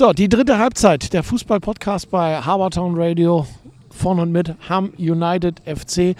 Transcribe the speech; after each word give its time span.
So, 0.00 0.14
die 0.14 0.30
dritte 0.30 0.56
Halbzeit 0.56 1.12
der 1.12 1.22
Fußball-Podcast 1.22 2.10
bei 2.10 2.40
Harbortown 2.40 2.94
Radio 2.96 3.46
von 3.90 4.18
und 4.18 4.32
mit 4.32 4.54
Ham 4.66 4.94
United 4.96 5.60
FC. 5.66 6.16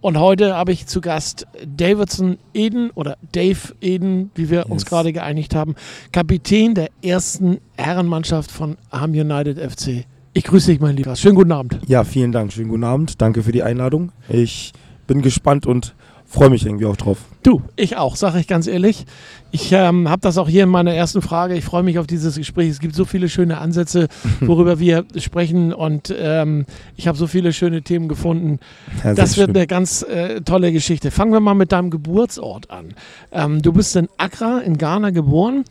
Und 0.00 0.20
heute 0.20 0.54
habe 0.54 0.70
ich 0.70 0.86
zu 0.86 1.00
Gast 1.00 1.44
Davidson 1.66 2.38
Eden 2.54 2.90
oder 2.90 3.16
Dave 3.32 3.74
Eden, 3.80 4.30
wie 4.36 4.50
wir 4.50 4.58
yes. 4.58 4.66
uns 4.66 4.86
gerade 4.86 5.12
geeinigt 5.12 5.52
haben, 5.56 5.74
Kapitän 6.12 6.76
der 6.76 6.90
ersten 7.02 7.58
Herrenmannschaft 7.76 8.52
von 8.52 8.76
Ham 8.92 9.10
United 9.10 9.58
FC. 9.58 10.04
Ich 10.32 10.44
grüße 10.44 10.70
dich, 10.70 10.80
mein 10.80 10.96
Lieber. 10.96 11.16
Schönen 11.16 11.34
guten 11.34 11.50
Abend. 11.50 11.80
Ja, 11.88 12.04
vielen 12.04 12.30
Dank. 12.30 12.52
Schönen 12.52 12.68
guten 12.68 12.84
Abend. 12.84 13.20
Danke 13.20 13.42
für 13.42 13.50
die 13.50 13.64
Einladung. 13.64 14.12
Ich 14.28 14.72
bin 15.08 15.22
gespannt 15.22 15.66
und 15.66 15.96
freue 16.26 16.50
mich 16.50 16.66
irgendwie 16.66 16.86
auch 16.86 16.96
drauf. 16.96 17.18
Du, 17.42 17.62
ich 17.76 17.96
auch, 17.96 18.16
sage 18.16 18.40
ich 18.40 18.48
ganz 18.48 18.66
ehrlich. 18.66 19.06
Ich 19.50 19.70
ähm, 19.72 20.08
habe 20.08 20.20
das 20.22 20.38
auch 20.38 20.48
hier 20.48 20.64
in 20.64 20.68
meiner 20.68 20.92
ersten 20.92 21.22
Frage. 21.22 21.54
Ich 21.54 21.64
freue 21.64 21.82
mich 21.82 21.98
auf 21.98 22.06
dieses 22.06 22.36
Gespräch. 22.36 22.70
Es 22.70 22.80
gibt 22.80 22.94
so 22.94 23.04
viele 23.04 23.28
schöne 23.28 23.58
Ansätze, 23.58 24.08
worüber 24.40 24.78
wir 24.78 25.04
sprechen 25.18 25.72
und 25.72 26.12
ähm, 26.18 26.66
ich 26.96 27.06
habe 27.06 27.16
so 27.18 27.26
viele 27.26 27.52
schöne 27.52 27.82
Themen 27.82 28.08
gefunden. 28.08 28.58
Ja, 29.04 29.14
das 29.14 29.36
wird 29.36 29.48
schön. 29.48 29.56
eine 29.56 29.66
ganz 29.66 30.02
äh, 30.02 30.40
tolle 30.40 30.72
Geschichte. 30.72 31.10
Fangen 31.10 31.32
wir 31.32 31.40
mal 31.40 31.54
mit 31.54 31.72
deinem 31.72 31.90
Geburtsort 31.90 32.70
an. 32.70 32.94
Ähm, 33.30 33.62
du 33.62 33.72
bist 33.72 33.94
in 33.94 34.08
Accra 34.16 34.58
in 34.58 34.78
Ghana 34.78 35.10
geboren. 35.10 35.64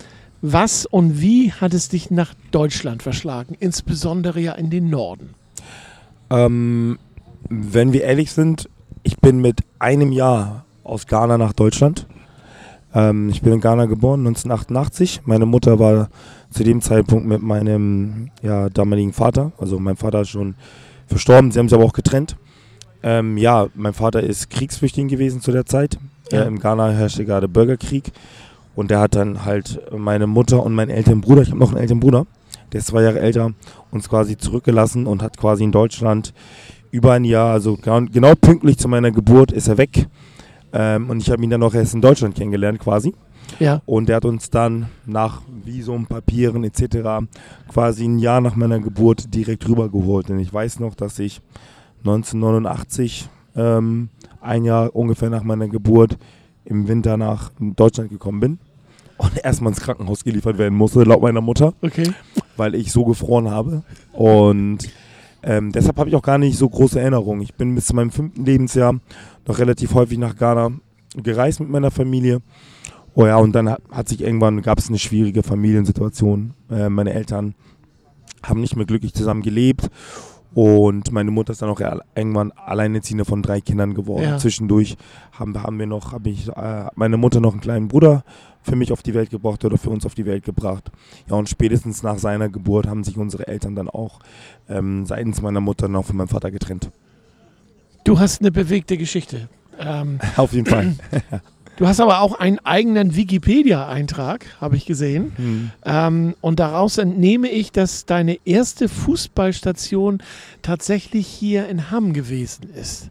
Was 0.45 0.85
und 0.85 1.21
wie 1.21 1.53
hat 1.53 1.73
es 1.73 1.87
dich 1.87 2.11
nach 2.11 2.33
Deutschland 2.51 3.01
verschlagen, 3.01 3.55
insbesondere 3.59 4.41
ja 4.41 4.51
in 4.53 4.69
den 4.69 4.89
Norden? 4.89 5.35
Ähm, 6.29 6.99
wenn 7.49 7.93
wir 7.93 8.03
ehrlich 8.03 8.31
sind, 8.31 8.69
ich 9.03 9.17
bin 9.19 9.39
mit 9.39 9.61
einem 9.79 10.11
Jahr 10.11 10.65
aus 10.83 11.07
Ghana 11.07 11.37
nach 11.37 11.53
Deutschland. 11.53 12.07
Ähm, 12.93 13.29
ich 13.29 13.41
bin 13.41 13.53
in 13.53 13.61
Ghana 13.61 13.85
geboren, 13.85 14.21
1988. 14.21 15.21
Meine 15.25 15.45
Mutter 15.45 15.79
war 15.79 16.09
zu 16.49 16.63
dem 16.63 16.81
Zeitpunkt 16.81 17.25
mit 17.25 17.41
meinem 17.41 18.29
ja, 18.41 18.69
damaligen 18.69 19.13
Vater, 19.13 19.51
also 19.57 19.79
mein 19.79 19.95
Vater 19.95 20.21
ist 20.21 20.29
schon 20.29 20.55
verstorben, 21.07 21.51
sie 21.51 21.59
haben 21.59 21.67
sich 21.67 21.75
aber 21.75 21.85
auch 21.85 21.93
getrennt. 21.93 22.37
Ähm, 23.01 23.37
ja, 23.37 23.67
mein 23.75 23.93
Vater 23.93 24.23
ist 24.23 24.49
Kriegsflüchtling 24.49 25.09
gewesen 25.09 25.41
zu 25.41 25.51
der 25.51 25.65
Zeit. 25.65 25.97
Ja. 26.31 26.43
Äh, 26.43 26.47
Im 26.47 26.59
Ghana 26.59 26.89
herrschte 26.89 27.25
gerade 27.25 27.47
Bürgerkrieg. 27.47 28.11
Und 28.75 28.89
der 28.89 28.99
hat 28.99 29.15
dann 29.15 29.45
halt 29.45 29.81
meine 29.95 30.25
Mutter 30.25 30.63
und 30.63 30.73
meinen 30.73 30.89
älteren 30.89 31.21
Bruder, 31.21 31.43
ich 31.43 31.49
habe 31.49 31.59
noch 31.59 31.69
einen 31.69 31.81
älteren 31.81 31.99
Bruder, 31.99 32.25
der 32.71 32.79
ist 32.79 32.87
zwei 32.87 33.03
Jahre 33.03 33.19
älter, 33.19 33.51
uns 33.91 34.09
quasi 34.09 34.35
zurückgelassen 34.35 35.05
und 35.05 35.21
hat 35.21 35.37
quasi 35.37 35.63
in 35.63 35.71
Deutschland 35.71 36.33
über 36.93 37.13
ein 37.13 37.25
Jahr, 37.25 37.51
also 37.51 37.75
genau 37.75 38.35
pünktlich 38.35 38.77
zu 38.77 38.87
meiner 38.87 39.09
Geburt 39.09 39.51
ist 39.51 39.67
er 39.67 39.79
weg. 39.79 40.07
Ähm, 40.71 41.09
und 41.09 41.23
ich 41.23 41.31
habe 41.31 41.43
ihn 41.43 41.49
dann 41.49 41.63
auch 41.63 41.73
erst 41.73 41.95
in 41.95 42.01
Deutschland 42.01 42.35
kennengelernt 42.35 42.79
quasi. 42.79 43.15
Ja. 43.59 43.81
Und 43.87 44.11
er 44.11 44.17
hat 44.17 44.25
uns 44.25 44.51
dann 44.51 44.85
nach 45.07 45.41
Visum, 45.63 46.05
Papieren 46.05 46.63
etc. 46.63 47.25
quasi 47.67 48.05
ein 48.05 48.19
Jahr 48.19 48.41
nach 48.41 48.55
meiner 48.55 48.79
Geburt 48.79 49.33
direkt 49.33 49.67
rübergeholt. 49.67 50.29
Und 50.29 50.37
ich 50.37 50.53
weiß 50.53 50.79
noch, 50.79 50.93
dass 50.93 51.17
ich 51.17 51.41
1989, 52.05 53.27
ähm, 53.55 54.09
ein 54.39 54.63
Jahr 54.63 54.95
ungefähr 54.95 55.31
nach 55.31 55.43
meiner 55.43 55.67
Geburt, 55.67 56.19
im 56.63 56.87
Winter 56.87 57.17
nach 57.17 57.51
Deutschland 57.59 58.11
gekommen 58.11 58.39
bin 58.39 58.59
und 59.17 59.43
erstmal 59.43 59.71
ins 59.71 59.81
Krankenhaus 59.81 60.23
geliefert 60.23 60.59
werden 60.59 60.77
musste, 60.77 61.03
laut 61.03 61.23
meiner 61.23 61.41
Mutter. 61.41 61.73
Okay. 61.81 62.11
Weil 62.55 62.75
ich 62.75 62.91
so 62.91 63.03
gefroren 63.03 63.49
habe. 63.49 63.81
Und 64.11 64.87
ähm, 65.43 65.71
deshalb 65.71 65.97
habe 65.97 66.09
ich 66.09 66.15
auch 66.15 66.21
gar 66.21 66.37
nicht 66.37 66.57
so 66.57 66.67
große 66.69 66.99
Erinnerungen. 66.99 67.41
Ich 67.41 67.53
bin 67.53 67.75
bis 67.75 67.87
zu 67.87 67.95
meinem 67.95 68.11
fünften 68.11 68.45
Lebensjahr 68.45 68.99
noch 69.45 69.59
relativ 69.59 69.93
häufig 69.93 70.17
nach 70.17 70.35
Ghana 70.35 70.71
gereist 71.15 71.59
mit 71.59 71.69
meiner 71.69 71.91
Familie. 71.91 72.41
Oh 73.13 73.25
ja, 73.25 73.37
und 73.37 73.53
dann 73.53 73.69
hat, 73.69 73.81
hat 73.91 74.09
sich 74.09 74.21
irgendwann, 74.21 74.61
gab 74.61 74.79
es 74.79 74.89
eine 74.89 74.97
schwierige 74.97 75.43
Familiensituation. 75.43 76.53
Äh, 76.71 76.89
meine 76.89 77.13
Eltern 77.13 77.55
haben 78.41 78.61
nicht 78.61 78.75
mehr 78.75 78.85
glücklich 78.85 79.13
zusammen 79.13 79.41
gelebt 79.41 79.89
und 80.53 81.11
meine 81.11 81.31
Mutter 81.31 81.51
ist 81.51 81.61
dann 81.61 81.69
auch 81.69 81.81
irgendwann 82.15 82.51
alleinerziehende 82.51 83.25
von 83.25 83.41
drei 83.41 83.59
Kindern 83.59 83.93
geworden. 83.93 84.23
Ja. 84.23 84.37
Zwischendurch 84.37 84.97
haben, 85.31 85.61
haben 85.61 85.79
wir 85.79 85.87
noch, 85.87 86.11
habe 86.11 86.29
ich 86.29 86.47
äh, 86.49 86.85
meine 86.95 87.17
Mutter 87.17 87.39
noch 87.39 87.53
einen 87.53 87.61
kleinen 87.61 87.87
Bruder 87.87 88.23
für 88.63 88.75
mich 88.75 88.91
auf 88.91 89.03
die 89.03 89.13
Welt 89.13 89.29
gebracht 89.29 89.63
oder 89.65 89.77
für 89.77 89.89
uns 89.89 90.05
auf 90.05 90.15
die 90.15 90.25
Welt 90.25 90.43
gebracht. 90.43 90.91
Ja, 91.29 91.35
und 91.35 91.49
spätestens 91.49 92.01
nach 92.01 92.17
seiner 92.17 92.49
Geburt 92.49 92.87
haben 92.87 93.03
sich 93.03 93.17
unsere 93.17 93.47
Eltern 93.47 93.75
dann 93.75 93.89
auch 93.89 94.19
ähm, 94.69 95.05
seitens 95.05 95.41
meiner 95.41 95.61
Mutter 95.61 95.87
noch 95.87 96.05
von 96.05 96.17
meinem 96.17 96.29
Vater 96.29 96.51
getrennt. 96.51 96.89
Du 98.03 98.19
hast 98.19 98.41
eine 98.41 98.51
bewegte 98.51 98.97
Geschichte. 98.97 99.49
Ähm, 99.79 100.19
auf 100.37 100.53
jeden 100.53 100.65
Fall. 100.65 100.95
Du 101.75 101.87
hast 101.87 101.99
aber 101.99 102.21
auch 102.21 102.37
einen 102.39 102.59
eigenen 102.59 103.15
Wikipedia-Eintrag, 103.15 104.45
habe 104.61 104.75
ich 104.75 104.85
gesehen. 104.85 105.31
Hm. 105.35 105.71
Ähm, 105.83 106.35
und 106.39 106.59
daraus 106.59 106.99
entnehme 106.99 107.49
ich, 107.49 107.71
dass 107.71 108.05
deine 108.05 108.37
erste 108.45 108.87
Fußballstation 108.87 110.21
tatsächlich 110.61 111.25
hier 111.25 111.67
in 111.67 111.89
Hamm 111.89 112.13
gewesen 112.13 112.69
ist. 112.75 113.09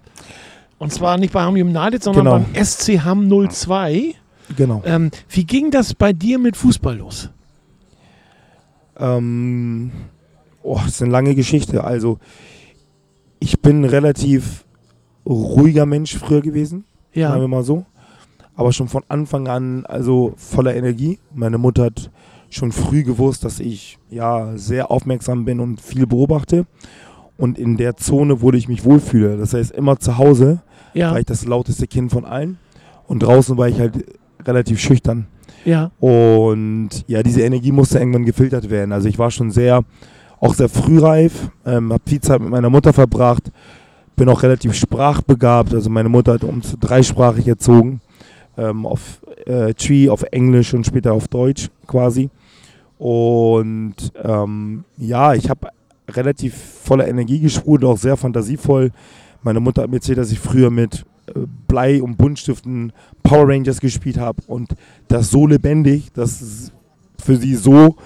Und 0.78 0.92
zwar 0.92 1.18
nicht 1.18 1.32
bei 1.32 1.42
Hamm 1.42 1.54
United, 1.54 2.04
sondern 2.04 2.24
genau. 2.24 2.38
beim 2.38 2.64
SC 2.64 3.00
Hamm 3.00 3.28
02. 3.50 4.14
Genau. 4.56 4.82
Ähm, 4.84 5.10
wie 5.28 5.44
ging 5.44 5.70
das 5.70 5.94
bei 5.94 6.12
dir 6.12 6.38
mit 6.38 6.56
Fußball 6.56 6.96
los? 6.96 7.30
Ähm, 8.98 9.90
oh, 10.62 10.78
das 10.84 10.94
ist 10.94 11.02
eine 11.02 11.10
lange 11.10 11.34
Geschichte. 11.34 11.84
Also, 11.84 12.18
ich 13.40 13.60
bin 13.60 13.82
ein 13.82 13.84
relativ 13.86 14.64
ruhiger 15.26 15.86
Mensch 15.86 16.16
früher 16.16 16.40
gewesen. 16.40 16.84
Ja. 17.12 17.30
Sagen 17.30 17.40
wir 17.42 17.48
mal 17.48 17.64
so. 17.64 17.84
Aber 18.54 18.72
schon 18.72 18.88
von 18.88 19.02
Anfang 19.08 19.48
an, 19.48 19.86
also 19.86 20.34
voller 20.36 20.74
Energie. 20.74 21.18
Meine 21.34 21.58
Mutter 21.58 21.84
hat 21.84 22.10
schon 22.50 22.70
früh 22.70 23.02
gewusst, 23.02 23.44
dass 23.44 23.60
ich 23.60 23.98
ja 24.10 24.56
sehr 24.56 24.90
aufmerksam 24.90 25.44
bin 25.44 25.58
und 25.58 25.80
viel 25.80 26.06
beobachte. 26.06 26.66
Und 27.38 27.58
in 27.58 27.76
der 27.76 27.96
Zone, 27.96 28.42
wo 28.42 28.52
ich 28.52 28.68
mich 28.68 28.84
wohlfühle, 28.84 29.38
das 29.38 29.54
heißt 29.54 29.72
immer 29.72 29.98
zu 29.98 30.18
Hause, 30.18 30.62
ja. 30.92 31.10
war 31.10 31.18
ich 31.18 31.26
das 31.26 31.46
lauteste 31.46 31.86
Kind 31.86 32.12
von 32.12 32.24
allen. 32.24 32.58
Und 33.06 33.22
draußen 33.22 33.56
war 33.56 33.68
ich 33.68 33.80
halt 33.80 34.04
relativ 34.46 34.80
schüchtern. 34.80 35.26
Ja. 35.64 35.90
Und 36.00 36.90
ja, 37.06 37.22
diese 37.22 37.42
Energie 37.42 37.72
musste 37.72 37.98
irgendwann 37.98 38.24
gefiltert 38.24 38.70
werden. 38.70 38.92
Also 38.92 39.08
ich 39.08 39.18
war 39.18 39.30
schon 39.30 39.50
sehr, 39.50 39.82
auch 40.40 40.54
sehr 40.54 40.68
frühreif, 40.68 41.50
ähm, 41.64 41.92
habe 41.92 42.02
viel 42.06 42.20
Zeit 42.20 42.40
mit 42.40 42.50
meiner 42.50 42.70
Mutter 42.70 42.92
verbracht, 42.92 43.50
bin 44.16 44.28
auch 44.28 44.42
relativ 44.42 44.74
sprachbegabt. 44.74 45.74
Also 45.74 45.90
meine 45.90 46.08
Mutter 46.08 46.34
hat 46.34 46.44
uns 46.44 46.76
dreisprachig 46.80 47.46
erzogen, 47.46 48.00
ähm, 48.56 48.86
auf 48.86 49.20
äh, 49.46 49.74
Tree, 49.74 50.08
auf 50.08 50.22
Englisch 50.24 50.74
und 50.74 50.84
später 50.84 51.12
auf 51.12 51.28
Deutsch 51.28 51.68
quasi. 51.86 52.30
Und 52.98 53.94
ähm, 54.22 54.84
ja, 54.96 55.34
ich 55.34 55.50
habe 55.50 55.68
relativ 56.08 56.54
voller 56.54 57.08
Energie 57.08 57.40
gesprudelt, 57.40 57.90
auch 57.90 57.98
sehr 57.98 58.16
fantasievoll. 58.16 58.90
Meine 59.42 59.60
Mutter 59.60 59.82
hat 59.82 59.90
mir 59.90 59.96
erzählt, 59.96 60.18
dass 60.18 60.30
ich 60.30 60.38
früher 60.38 60.70
mit 60.70 61.04
Blei 61.68 62.02
und 62.02 62.16
Buntstiften 62.16 62.92
Power 63.22 63.48
Rangers 63.48 63.80
gespielt 63.80 64.18
habe 64.18 64.42
und 64.46 64.74
das 65.08 65.30
so 65.30 65.46
lebendig, 65.46 66.12
dass 66.12 66.40
es 66.40 66.72
für 67.22 67.36
sie 67.36 67.54
so 67.54 67.96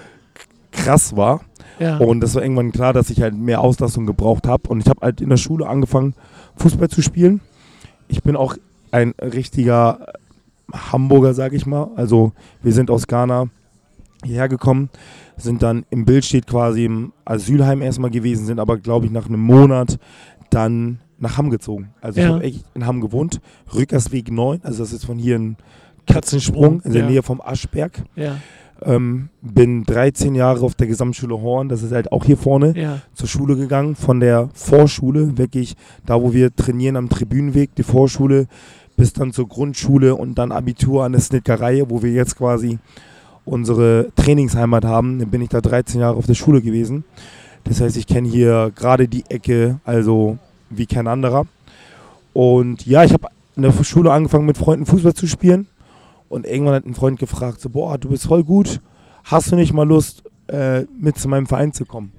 krass 0.71 1.15
war. 1.15 1.41
Ja. 1.79 1.97
Und 1.97 2.21
das 2.21 2.35
war 2.35 2.41
irgendwann 2.41 2.71
klar, 2.71 2.93
dass 2.93 3.09
ich 3.09 3.21
halt 3.21 3.35
mehr 3.35 3.61
Auslastung 3.61 4.05
gebraucht 4.05 4.47
habe. 4.47 4.69
Und 4.69 4.79
ich 4.81 4.87
habe 4.87 5.01
halt 5.01 5.21
in 5.21 5.29
der 5.29 5.37
Schule 5.37 5.67
angefangen, 5.67 6.13
Fußball 6.55 6.89
zu 6.89 7.01
spielen. 7.01 7.41
Ich 8.07 8.23
bin 8.23 8.35
auch 8.35 8.55
ein 8.91 9.13
richtiger 9.21 10.13
Hamburger, 10.73 11.33
sag 11.33 11.53
ich 11.53 11.65
mal. 11.65 11.89
Also 11.95 12.31
wir 12.61 12.73
sind 12.73 12.89
aus 12.89 13.07
Ghana 13.07 13.49
hierher 14.23 14.49
gekommen, 14.49 14.89
sind 15.37 15.61
dann 15.61 15.85
im 15.89 16.05
Bild 16.05 16.25
steht 16.25 16.47
quasi 16.47 16.85
im 16.85 17.13
Asylheim 17.25 17.81
erstmal 17.81 18.09
gewesen, 18.09 18.45
sind 18.45 18.59
aber, 18.59 18.77
glaube 18.77 19.05
ich, 19.05 19.11
nach 19.11 19.27
einem 19.27 19.41
Monat 19.41 19.99
dann 20.49 20.99
nach 21.19 21.37
Hamm 21.37 21.49
gezogen. 21.49 21.89
Also 22.01 22.19
ja. 22.19 22.27
ich 22.27 22.33
habe 22.33 22.43
echt 22.43 22.65
in 22.73 22.85
Hamm 22.85 23.01
gewohnt. 23.01 23.39
Rückersweg 23.73 24.31
9, 24.31 24.61
also 24.63 24.83
das 24.83 24.93
ist 24.93 25.05
von 25.05 25.17
hier 25.17 25.37
ein 25.37 25.57
Katzensprung 26.05 26.81
in 26.81 26.93
der 26.93 27.03
ja. 27.03 27.09
Nähe 27.09 27.23
vom 27.23 27.41
Aschberg. 27.41 28.03
Ja. 28.15 28.37
Ähm, 28.83 29.29
bin 29.41 29.83
13 29.85 30.35
Jahre 30.35 30.61
auf 30.61 30.75
der 30.75 30.85
Gesamtschule 30.85 31.41
Horn, 31.41 31.67
das 31.67 31.81
ist 31.81 31.91
halt 31.91 32.11
auch 32.11 32.25
hier 32.25 32.37
vorne, 32.37 32.77
ja. 32.77 33.01
zur 33.13 33.27
Schule 33.27 33.55
gegangen. 33.55 33.95
Von 33.95 34.19
der 34.19 34.49
Vorschule, 34.53 35.37
wirklich 35.37 35.75
da, 36.05 36.21
wo 36.21 36.31
wir 36.33 36.55
trainieren 36.55 36.95
am 36.95 37.09
Tribünenweg, 37.09 37.73
die 37.73 37.83
Vorschule, 37.83 38.47
bis 38.95 39.13
dann 39.13 39.33
zur 39.33 39.47
Grundschule 39.47 40.15
und 40.15 40.37
dann 40.37 40.51
Abitur 40.51 41.03
an 41.03 41.13
der 41.13 41.21
Snitkerei, 41.21 41.83
wo 41.87 42.03
wir 42.03 42.11
jetzt 42.11 42.35
quasi 42.37 42.77
unsere 43.45 44.09
Trainingsheimat 44.15 44.85
haben. 44.85 45.19
Dann 45.19 45.29
bin 45.29 45.41
ich 45.41 45.49
da 45.49 45.61
13 45.61 46.01
Jahre 46.01 46.15
auf 46.15 46.27
der 46.27 46.35
Schule 46.35 46.61
gewesen. 46.61 47.03
Das 47.63 47.81
heißt, 47.81 47.97
ich 47.97 48.07
kenne 48.07 48.27
hier 48.27 48.71
gerade 48.75 49.07
die 49.07 49.23
Ecke, 49.29 49.79
also 49.83 50.37
wie 50.69 50.85
kein 50.85 51.07
anderer. 51.07 51.45
Und 52.33 52.85
ja, 52.85 53.03
ich 53.03 53.13
habe 53.13 53.27
in 53.55 53.63
der 53.63 53.71
Schule 53.83 54.11
angefangen 54.11 54.45
mit 54.45 54.57
Freunden 54.57 54.85
Fußball 54.85 55.13
zu 55.13 55.27
spielen. 55.27 55.67
Und 56.29 56.45
irgendwann 56.45 56.75
hat 56.75 56.85
ein 56.85 56.93
Freund 56.93 57.19
gefragt, 57.19 57.61
so, 57.61 57.69
boah, 57.69 57.97
du 57.97 58.09
bist 58.09 58.27
voll 58.27 58.43
gut, 58.43 58.81
hast 59.23 59.51
du 59.51 59.55
nicht 59.55 59.73
mal 59.73 59.87
Lust, 59.87 60.23
äh, 60.47 60.81
mit 60.99 61.17
zu 61.17 61.27
meinem 61.27 61.47
Verein 61.47 61.73
zu 61.73 61.85
kommen? 61.85 62.11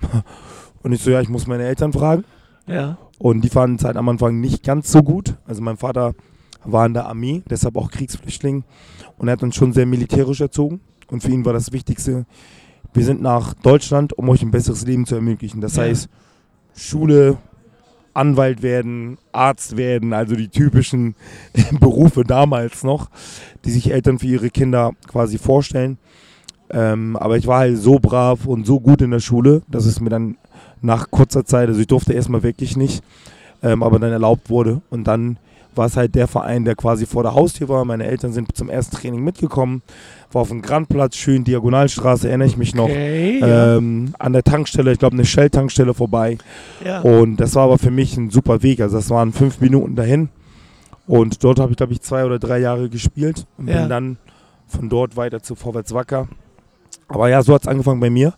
Und 0.82 0.92
ich 0.92 1.02
so, 1.02 1.10
ja, 1.10 1.20
ich 1.20 1.28
muss 1.28 1.46
meine 1.46 1.64
Eltern 1.64 1.92
fragen. 1.92 2.24
Ja. 2.66 2.98
Und 3.18 3.42
die 3.42 3.48
fanden 3.48 3.76
es 3.76 3.84
halt 3.84 3.96
am 3.96 4.08
Anfang 4.08 4.40
nicht 4.40 4.62
ganz 4.62 4.92
so 4.92 5.02
gut. 5.02 5.34
Also 5.44 5.60
mein 5.60 5.76
Vater 5.76 6.14
war 6.64 6.86
in 6.86 6.94
der 6.94 7.06
Armee, 7.06 7.42
deshalb 7.50 7.76
auch 7.76 7.90
Kriegsflüchtling. 7.90 8.64
Und 9.18 9.28
er 9.28 9.32
hat 9.32 9.42
uns 9.42 9.56
schon 9.56 9.72
sehr 9.72 9.86
militärisch 9.86 10.40
erzogen. 10.40 10.80
Und 11.08 11.22
für 11.22 11.30
ihn 11.30 11.44
war 11.44 11.52
das 11.52 11.72
Wichtigste, 11.72 12.26
wir 12.94 13.04
sind 13.04 13.20
nach 13.20 13.54
Deutschland, 13.54 14.16
um 14.16 14.28
euch 14.28 14.42
ein 14.42 14.50
besseres 14.50 14.86
Leben 14.86 15.04
zu 15.04 15.14
ermöglichen. 15.14 15.60
Das 15.60 15.76
ja. 15.76 15.82
heißt, 15.82 16.08
Schule, 16.76 17.38
Anwalt 18.18 18.62
werden, 18.62 19.16
Arzt 19.32 19.76
werden, 19.76 20.12
also 20.12 20.34
die 20.34 20.48
typischen 20.48 21.14
Berufe 21.80 22.24
damals 22.24 22.82
noch, 22.82 23.08
die 23.64 23.70
sich 23.70 23.92
Eltern 23.92 24.18
für 24.18 24.26
ihre 24.26 24.50
Kinder 24.50 24.92
quasi 25.06 25.38
vorstellen. 25.38 25.98
Ähm, 26.70 27.16
aber 27.16 27.36
ich 27.36 27.46
war 27.46 27.60
halt 27.60 27.78
so 27.78 27.98
brav 27.98 28.44
und 28.44 28.66
so 28.66 28.80
gut 28.80 29.00
in 29.00 29.12
der 29.12 29.20
Schule, 29.20 29.62
dass 29.68 29.86
es 29.86 30.00
mir 30.00 30.10
dann 30.10 30.36
nach 30.82 31.10
kurzer 31.10 31.44
Zeit, 31.44 31.68
also 31.68 31.80
ich 31.80 31.86
durfte 31.86 32.12
erstmal 32.12 32.42
wirklich 32.42 32.76
nicht, 32.76 33.02
ähm, 33.62 33.82
aber 33.82 33.98
dann 33.98 34.12
erlaubt 34.12 34.50
wurde. 34.50 34.82
Und 34.90 35.04
dann 35.04 35.38
war 35.78 35.86
es 35.86 35.96
halt 35.96 36.14
der 36.14 36.26
Verein, 36.26 36.64
der 36.64 36.74
quasi 36.74 37.06
vor 37.06 37.22
der 37.22 37.34
Haustür 37.34 37.68
war. 37.68 37.84
Meine 37.84 38.04
Eltern 38.04 38.32
sind 38.32 38.54
zum 38.54 38.68
ersten 38.68 38.96
Training 38.96 39.24
mitgekommen, 39.24 39.82
war 40.32 40.42
auf 40.42 40.48
dem 40.48 40.60
Grandplatz, 40.60 41.16
schön 41.16 41.44
Diagonalstraße, 41.44 42.28
erinnere 42.28 42.48
ich 42.48 42.56
mich 42.56 42.74
noch. 42.74 42.90
Okay, 42.90 43.40
ähm, 43.42 44.14
An 44.18 44.32
der 44.34 44.42
Tankstelle, 44.42 44.92
ich 44.92 44.98
glaube 44.98 45.14
eine 45.14 45.24
Shell-Tankstelle 45.24 45.94
vorbei. 45.94 46.36
Ja. 46.84 47.00
Und 47.00 47.36
das 47.36 47.54
war 47.54 47.64
aber 47.64 47.78
für 47.78 47.90
mich 47.90 48.16
ein 48.16 48.30
super 48.30 48.62
Weg. 48.62 48.80
Also 48.80 48.96
das 48.96 49.08
waren 49.08 49.32
fünf 49.32 49.60
Minuten 49.60 49.96
dahin. 49.96 50.28
Und 51.06 51.42
dort 51.42 51.58
habe 51.58 51.70
ich, 51.70 51.78
glaube 51.78 51.94
ich, 51.94 52.02
zwei 52.02 52.26
oder 52.26 52.38
drei 52.38 52.58
Jahre 52.58 52.90
gespielt 52.90 53.46
und 53.56 53.68
ja. 53.68 53.80
bin 53.80 53.88
dann 53.88 54.16
von 54.66 54.90
dort 54.90 55.16
weiter 55.16 55.42
zu 55.42 55.54
Vorwärts 55.54 55.94
Wacker. 55.94 56.28
Aber 57.08 57.30
ja, 57.30 57.42
so 57.42 57.54
hat 57.54 57.62
es 57.62 57.68
angefangen 57.68 58.00
bei 58.00 58.10
mir. 58.10 58.34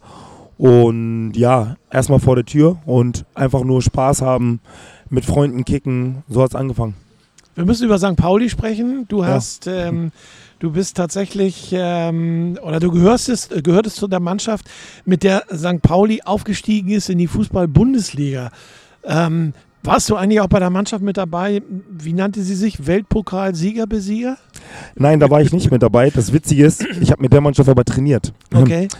Und 0.56 1.32
ja, 1.32 1.76
erstmal 1.90 2.20
vor 2.20 2.36
der 2.36 2.44
Tür 2.44 2.76
und 2.84 3.24
einfach 3.34 3.64
nur 3.64 3.82
Spaß 3.82 4.22
haben, 4.22 4.60
mit 5.08 5.24
Freunden 5.24 5.64
kicken. 5.64 6.22
So 6.28 6.42
hat 6.42 6.50
es 6.50 6.54
angefangen. 6.54 6.94
Wir 7.54 7.64
müssen 7.64 7.84
über 7.84 7.98
St. 7.98 8.16
Pauli 8.16 8.48
sprechen. 8.48 9.06
Du 9.08 9.24
hast, 9.24 9.66
ja. 9.66 9.86
ähm, 9.86 10.12
du 10.60 10.70
bist 10.70 10.96
tatsächlich, 10.96 11.70
ähm, 11.72 12.58
oder 12.62 12.80
du 12.80 12.90
gehörst, 12.90 13.52
äh, 13.52 13.62
gehörtest 13.62 13.96
zu 13.96 14.08
der 14.08 14.20
Mannschaft, 14.20 14.70
mit 15.04 15.22
der 15.22 15.44
St. 15.54 15.82
Pauli 15.82 16.22
aufgestiegen 16.22 16.90
ist 16.90 17.10
in 17.10 17.18
die 17.18 17.26
Fußball-Bundesliga. 17.26 18.50
Ähm, 19.04 19.52
warst 19.82 20.10
du 20.10 20.16
eigentlich 20.16 20.40
auch 20.40 20.48
bei 20.48 20.58
der 20.58 20.70
Mannschaft 20.70 21.02
mit 21.02 21.16
dabei? 21.16 21.62
Wie 21.90 22.12
nannte 22.12 22.42
sie 22.42 22.54
sich? 22.54 22.86
Weltpokal-Sieger-Besieger? 22.86 24.36
Nein, 24.94 25.20
da 25.20 25.30
war 25.30 25.40
ich 25.40 25.52
nicht 25.52 25.70
mit 25.70 25.82
dabei. 25.82 26.10
Das 26.10 26.32
Witzige 26.32 26.66
ist, 26.66 26.84
ich 27.00 27.10
habe 27.10 27.22
mit 27.22 27.32
der 27.32 27.40
Mannschaft 27.40 27.68
aber 27.68 27.84
trainiert. 27.84 28.32
Okay. 28.54 28.88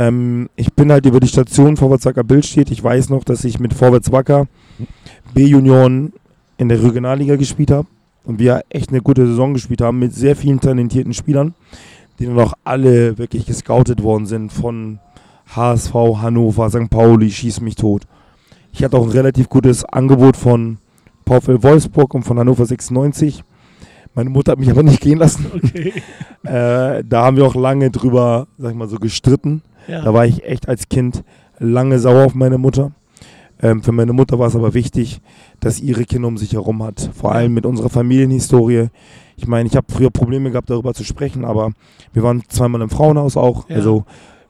Ähm, 0.00 0.48
ich 0.54 0.72
bin 0.74 0.92
halt 0.92 1.06
über 1.06 1.18
die 1.18 1.26
Station 1.26 1.76
Vorwärts 1.76 2.04
Wacker 2.04 2.22
Bild 2.22 2.46
steht. 2.46 2.70
Ich 2.70 2.84
weiß 2.84 3.08
noch, 3.08 3.24
dass 3.24 3.42
ich 3.44 3.58
mit 3.58 3.74
Vorwärts 3.74 4.12
Wacker 4.12 4.46
B-Junioren 5.34 6.12
in 6.58 6.68
der 6.68 6.82
Regionalliga 6.82 7.36
gespielt 7.36 7.70
habe 7.70 7.88
und 8.24 8.38
wir 8.38 8.62
echt 8.68 8.90
eine 8.90 9.00
gute 9.00 9.26
Saison 9.26 9.54
gespielt 9.54 9.80
haben 9.80 9.98
mit 9.98 10.14
sehr 10.14 10.36
vielen 10.36 10.60
talentierten 10.60 11.14
Spielern, 11.14 11.54
die 12.18 12.26
dann 12.26 12.38
auch 12.38 12.52
alle 12.64 13.16
wirklich 13.16 13.46
gescoutet 13.46 14.02
worden 14.02 14.26
sind 14.26 14.52
von 14.52 14.98
HSV, 15.54 15.94
Hannover, 15.94 16.68
St. 16.68 16.90
Pauli, 16.90 17.30
Schieß 17.30 17.60
mich 17.62 17.76
tot. 17.76 18.02
Ich 18.72 18.84
hatte 18.84 18.96
auch 18.96 19.04
ein 19.04 19.10
relativ 19.10 19.48
gutes 19.48 19.84
Angebot 19.84 20.36
von 20.36 20.78
VfL 21.26 21.62
Wolfsburg 21.62 22.14
und 22.14 22.24
von 22.24 22.38
Hannover 22.38 22.66
96. 22.66 23.44
Meine 24.14 24.30
Mutter 24.30 24.52
hat 24.52 24.58
mich 24.58 24.70
aber 24.70 24.82
nicht 24.82 25.00
gehen 25.00 25.18
lassen. 25.18 25.46
Okay. 25.54 25.92
äh, 26.44 27.04
da 27.04 27.24
haben 27.24 27.36
wir 27.36 27.46
auch 27.46 27.54
lange 27.54 27.90
drüber, 27.90 28.46
sag 28.58 28.72
ich 28.72 28.76
mal, 28.76 28.88
so 28.88 28.98
gestritten. 28.98 29.62
Ja. 29.86 30.02
Da 30.02 30.12
war 30.12 30.26
ich 30.26 30.44
echt 30.44 30.68
als 30.68 30.88
Kind 30.88 31.24
lange 31.58 31.98
sauer 31.98 32.26
auf 32.26 32.34
meine 32.34 32.58
Mutter. 32.58 32.92
Ähm, 33.60 33.82
für 33.82 33.92
meine 33.92 34.12
Mutter 34.12 34.38
war 34.38 34.48
es 34.48 34.56
aber 34.56 34.74
wichtig, 34.74 35.20
dass 35.60 35.80
ihre 35.80 36.04
Kinder 36.04 36.28
um 36.28 36.38
sich 36.38 36.52
herum 36.52 36.82
hat. 36.82 37.10
Vor 37.14 37.32
allem 37.32 37.54
mit 37.54 37.66
unserer 37.66 37.88
Familienhistorie. 37.88 38.88
Ich 39.36 39.46
meine, 39.46 39.68
ich 39.68 39.76
habe 39.76 39.86
früher 39.92 40.10
Probleme 40.10 40.50
gehabt, 40.50 40.70
darüber 40.70 40.94
zu 40.94 41.04
sprechen, 41.04 41.44
aber 41.44 41.72
wir 42.12 42.22
waren 42.22 42.42
zweimal 42.48 42.82
im 42.82 42.90
Frauenhaus 42.90 43.36
auch. 43.36 43.68
Ja. 43.68 43.76
Also 43.76 44.04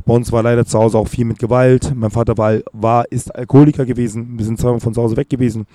bei 0.05 0.15
uns 0.15 0.33
war 0.33 0.43
leider 0.43 0.65
zu 0.65 0.79
Hause 0.79 0.99
auch 0.99 1.09
viel 1.09 1.25
mit 1.25 1.39
Gewalt. 1.39 1.93
Mein 1.95 2.11
Vater 2.11 2.39
war, 2.39 2.59
war, 2.73 3.11
ist 3.11 3.35
Alkoholiker 3.35 3.85
gewesen. 3.85 4.39
Wir 4.39 4.45
sind 4.45 4.59
zweimal 4.59 4.81
von 4.81 4.95
zu 4.95 5.03
Hause 5.03 5.17
weg 5.17 5.29
gewesen. 5.29 5.67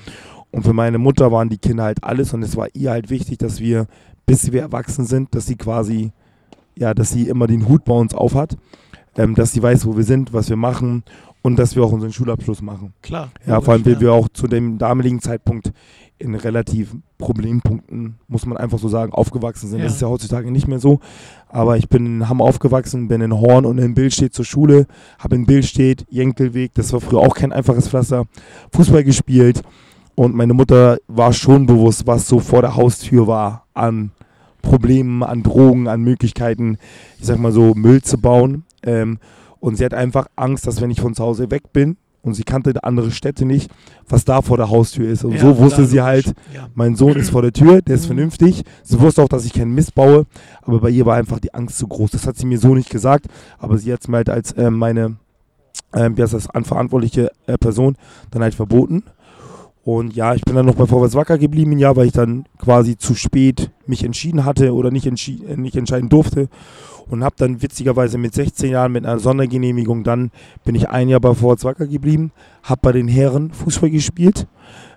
Und 0.52 0.64
für 0.64 0.74
meine 0.74 0.98
Mutter 0.98 1.32
waren 1.32 1.50
die 1.50 1.58
Kinder 1.58 1.84
halt 1.84 2.04
alles. 2.04 2.34
Und 2.34 2.44
es 2.44 2.56
war 2.56 2.68
ihr 2.74 2.92
halt 2.92 3.10
wichtig, 3.10 3.40
dass 3.40 3.60
wir, 3.60 3.88
bis 4.26 4.52
wir 4.52 4.62
erwachsen 4.62 5.06
sind, 5.06 5.36
dass 5.36 5.46
sie 5.46 5.56
quasi, 5.56 6.12
ja, 6.76 6.94
dass 6.94 7.12
sie 7.12 7.28
immer 7.28 7.48
den 7.48 7.68
Hut 7.68 7.86
bei 7.86 7.94
uns 7.94 8.14
aufhat. 8.14 8.58
Ähm, 9.16 9.36
dass 9.36 9.52
sie 9.52 9.62
weiß, 9.62 9.86
wo 9.86 9.96
wir 9.96 10.04
sind, 10.04 10.34
was 10.34 10.50
wir 10.50 10.56
machen 10.56 11.04
und 11.44 11.60
dass 11.60 11.76
wir 11.76 11.84
auch 11.84 11.92
unseren 11.92 12.14
Schulabschluss 12.14 12.62
machen. 12.62 12.94
Klar. 13.04 13.30
Ja, 13.46 13.62
vor 13.62 13.74
allem, 13.74 13.86
weil 13.86 14.00
wir 14.00 14.14
auch 14.14 14.30
zu 14.30 14.48
dem 14.48 14.78
damaligen 14.80 15.20
Zeitpunkt 15.20 15.72
in 16.18 16.36
relativ 16.36 16.96
Problempunkten, 17.18 18.16
muss 18.28 18.46
man 18.46 18.58
einfach 18.58 18.80
so 18.80 18.88
sagen, 18.88 19.12
aufgewachsen 19.12 19.70
sind. 19.70 19.80
Ja. 19.80 19.86
Das 19.86 19.96
ist 19.96 20.02
ja 20.02 20.08
heutzutage 20.08 20.50
nicht 20.52 20.70
mehr 20.70 20.80
so. 20.80 21.00
Aber 21.50 21.78
ich 21.78 21.90
bin 21.90 22.06
in 22.06 22.30
Hamm 22.30 22.42
aufgewachsen, 22.42 23.10
bin 23.10 23.20
in 23.20 23.34
Horn 23.34 23.66
und 23.66 23.78
in 23.78 23.94
Billstedt 23.94 24.34
zur 24.34 24.46
Schule, 24.46 24.88
habe 25.20 25.36
in 25.36 25.46
Billstedt, 25.46 26.06
Jenkelweg, 26.10 26.74
das 26.76 26.94
war 26.94 27.02
früher 27.02 27.20
auch 27.20 27.36
kein 27.36 27.52
einfaches 27.52 27.90
Pflaster, 27.90 28.26
Fußball 28.72 29.04
gespielt. 29.04 29.62
Und 30.16 30.36
meine 30.36 30.54
Mutter 30.54 30.98
war 31.08 31.34
schon 31.34 31.66
bewusst, 31.66 32.08
was 32.08 32.28
so 32.28 32.40
vor 32.40 32.62
der 32.62 32.76
Haustür 32.78 33.28
war 33.28 33.66
an 33.74 34.12
Problemen, 34.62 35.24
an 35.24 35.44
Drogen, 35.44 35.90
an 35.90 36.02
Möglichkeiten, 36.04 36.78
ich 37.20 37.26
sag 37.26 37.38
mal 37.38 37.52
so, 37.52 37.74
Müll 37.74 38.02
zu 38.02 38.18
bauen. 38.18 38.64
Ähm, 38.84 39.18
und 39.64 39.78
sie 39.78 39.86
hat 39.86 39.94
einfach 39.94 40.28
Angst, 40.36 40.68
dass 40.68 40.82
wenn 40.82 40.92
ich 40.92 41.00
von 41.00 41.16
zu 41.16 41.24
Hause 41.24 41.50
weg 41.50 41.72
bin 41.72 41.96
und 42.22 42.34
sie 42.34 42.44
kannte 42.44 42.84
andere 42.84 43.12
Städte 43.12 43.46
nicht, 43.46 43.72
was 44.10 44.26
da 44.26 44.42
vor 44.42 44.58
der 44.58 44.70
Haustür 44.70 45.10
ist. 45.10 45.24
Und 45.24 45.36
ja, 45.36 45.40
so 45.40 45.58
wusste 45.58 45.86
sie 45.86 46.02
halt, 46.02 46.34
ja. 46.54 46.68
mein 46.76 46.98
Sohn 46.98 47.16
ist 47.16 47.30
vor 47.30 47.42
der 47.42 47.54
Tür, 47.54 47.82
der 47.82 47.96
ist 47.96 48.04
mhm. 48.04 48.08
vernünftig. 48.08 48.66
Sie 48.84 49.00
wusste 49.00 49.22
auch, 49.22 49.30
dass 49.30 49.46
ich 49.46 49.54
keinen 49.54 49.74
Mist 49.74 49.96
baue, 49.96 50.26
aber 50.64 50.82
bei 50.82 50.90
ihr 50.90 51.06
war 51.06 51.16
einfach 51.16 51.40
die 51.40 51.54
Angst 51.54 51.78
zu 51.78 51.88
groß. 51.88 52.12
Das 52.12 52.28
hat 52.28 52.36
sie 52.36 52.46
mir 52.46 52.60
so 52.60 52.76
nicht 52.76 52.90
gesagt, 52.90 53.28
aber 53.58 53.78
sie 53.78 53.94
hat 53.94 54.02
es 54.02 54.10
mir 54.10 54.18
halt 54.18 54.30
als 54.30 54.52
äh, 54.52 54.70
meine, 54.70 55.16
äh, 55.94 56.10
wie 56.14 56.22
heißt 56.22 56.34
das, 56.34 56.50
verantwortliche 56.64 57.32
äh, 57.48 57.58
Person 57.58 57.96
dann 58.32 58.42
halt 58.42 58.56
verboten. 58.56 59.04
Und 59.84 60.16
ja, 60.16 60.34
ich 60.34 60.44
bin 60.44 60.56
dann 60.56 60.66
noch 60.66 60.76
bei 60.76 60.86
Vorwärts 60.86 61.16
Wacker 61.16 61.38
geblieben, 61.38 61.78
ja, 61.78 61.96
weil 61.96 62.08
ich 62.08 62.14
dann 62.14 62.46
quasi 62.58 62.98
zu 62.98 63.16
spät 63.16 63.70
mich 63.86 64.04
entschieden 64.04 64.46
hatte 64.46 64.74
oder 64.74 64.92
nicht, 64.92 65.06
entschi 65.06 65.44
äh, 65.46 65.58
nicht 65.58 65.76
entscheiden 65.76 66.08
durfte 66.10 66.48
und 67.10 67.24
habe 67.24 67.36
dann 67.38 67.62
witzigerweise 67.62 68.18
mit 68.18 68.34
16 68.34 68.72
Jahren 68.72 68.92
mit 68.92 69.06
einer 69.06 69.20
Sondergenehmigung, 69.20 70.04
dann 70.04 70.32
bin 70.64 70.76
ich 70.76 70.90
ein 70.90 71.10
Jahr 71.10 71.20
bei 71.20 71.34
Vorwärts 71.34 71.66
Wacker 71.66 71.88
geblieben, 71.88 72.32
habe 72.64 72.80
bei 72.82 72.92
den 72.94 73.08
Herren 73.08 73.52
Fußball 73.52 73.90
gespielt. 73.90 74.48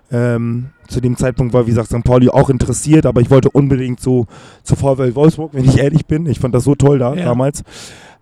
Ähm, 0.09 0.67
zu 0.87 1.01
dem 1.01 1.17
Zeitpunkt 1.17 1.53
war, 1.53 1.65
wie 1.65 1.71
gesagt, 1.71 1.89
St. 1.89 2.03
Pauli 2.05 2.29
auch 2.29 2.49
interessiert, 2.49 3.05
aber 3.05 3.19
ich 3.19 3.29
wollte 3.29 3.49
unbedingt 3.49 3.99
so 3.99 4.25
zur 4.63 4.77
VfL 4.77 5.15
Wolfsburg, 5.15 5.53
wenn 5.53 5.65
ich 5.65 5.77
ehrlich 5.79 6.05
bin. 6.05 6.25
Ich 6.27 6.39
fand 6.39 6.55
das 6.55 6.63
so 6.63 6.75
toll 6.75 6.99
da 6.99 7.13
ja. 7.13 7.25
damals. 7.25 7.63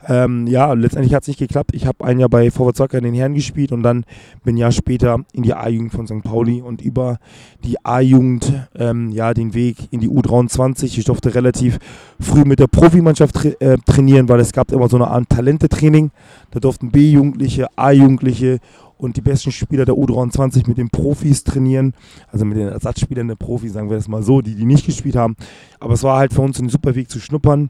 Ähm, 0.07 0.46
ja, 0.48 0.74
letztendlich 0.74 1.13
hat 1.13 1.24
es 1.24 1.28
nicht 1.28 1.40
geklappt. 1.40 1.72
Ich 1.74 1.88
habe 1.88 2.06
ein 2.06 2.19
Jahr 2.19 2.30
bei 2.30 2.52
Vorwärts 2.52 2.80
Wacker 2.80 2.98
in 2.98 3.04
den 3.04 3.13
Herren 3.13 3.34
gespielt 3.34 3.72
und 3.72 3.84
dann 3.84 4.06
bin 4.44 4.56
ein 4.56 4.60
Jahr 4.60 4.72
später 4.72 5.20
in 5.34 5.44
die 5.44 5.53
A-Jugend 5.53 5.91
von 5.91 6.06
St. 6.06 6.24
Pauli 6.24 6.62
und 6.62 6.82
über 6.82 7.18
die 7.63 7.84
A-Jugend 7.84 8.53
ähm, 8.75 9.10
ja, 9.10 9.34
den 9.34 9.53
Weg 9.53 9.77
in 9.91 10.00
die 10.00 10.10
U23. 10.10 10.98
Ich 10.98 11.06
durfte 11.06 11.34
relativ 11.34 11.79
früh 12.20 12.46
mit 12.46 12.60
der 12.60 12.68
Profimannschaft 12.68 13.36
tra 13.36 13.50
äh, 13.60 13.77
trainieren, 13.86 14.29
weil 14.29 14.39
es 14.39 14.51
gab 14.51 14.72
immer 14.72 14.89
so 14.89 14.98
eine 14.98 15.08
Art 15.08 15.29
Talentetraining. 15.29 16.12
Da 16.51 16.60
durften 16.60 16.91
B-Jugendliche, 16.91 17.68
A-Jugendliche 17.75 18.60
und 18.98 19.18
die 19.18 19.22
besten 19.22 19.52
Spieler 19.52 19.86
der 19.86 19.96
U23 19.96 20.68
mit 20.68 20.78
den 20.78 20.90
Profis 20.90 21.44
trainieren, 21.44 21.94
also 22.32 22.46
mit 22.46 22.58
den 22.58 22.70
Ersatzspielern 22.70 23.28
der 23.28 23.36
Profis, 23.36 23.74
sagen 23.74 23.90
wir 23.90 23.98
das 23.98 24.08
mal 24.08 24.24
so, 24.24 24.42
die 24.42 24.56
die 24.56 24.66
nicht 24.66 24.86
gespielt 24.86 25.16
haben. 25.16 25.36
Aber 25.80 25.94
es 25.94 26.04
war 26.04 26.18
halt 26.18 26.34
für 26.34 26.42
uns 26.42 26.60
ein 26.60 26.70
super 26.70 26.96
Weg 26.96 27.10
zu 27.10 27.20
schnuppern 27.20 27.70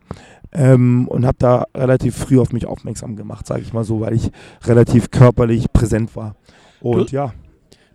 ähm, 0.51 1.07
und 1.07 1.25
habe 1.25 1.37
da 1.39 1.65
relativ 1.75 2.15
früh 2.15 2.39
auf 2.39 2.53
mich 2.53 2.65
aufmerksam 2.65 3.15
gemacht, 3.15 3.47
sage 3.47 3.61
ich 3.61 3.73
mal 3.73 3.83
so, 3.83 3.99
weil 4.01 4.13
ich 4.13 4.31
relativ 4.63 5.11
körperlich 5.11 5.71
präsent 5.73 6.15
war. 6.15 6.35
Und 6.79 7.11
du, 7.11 7.15
ja. 7.15 7.33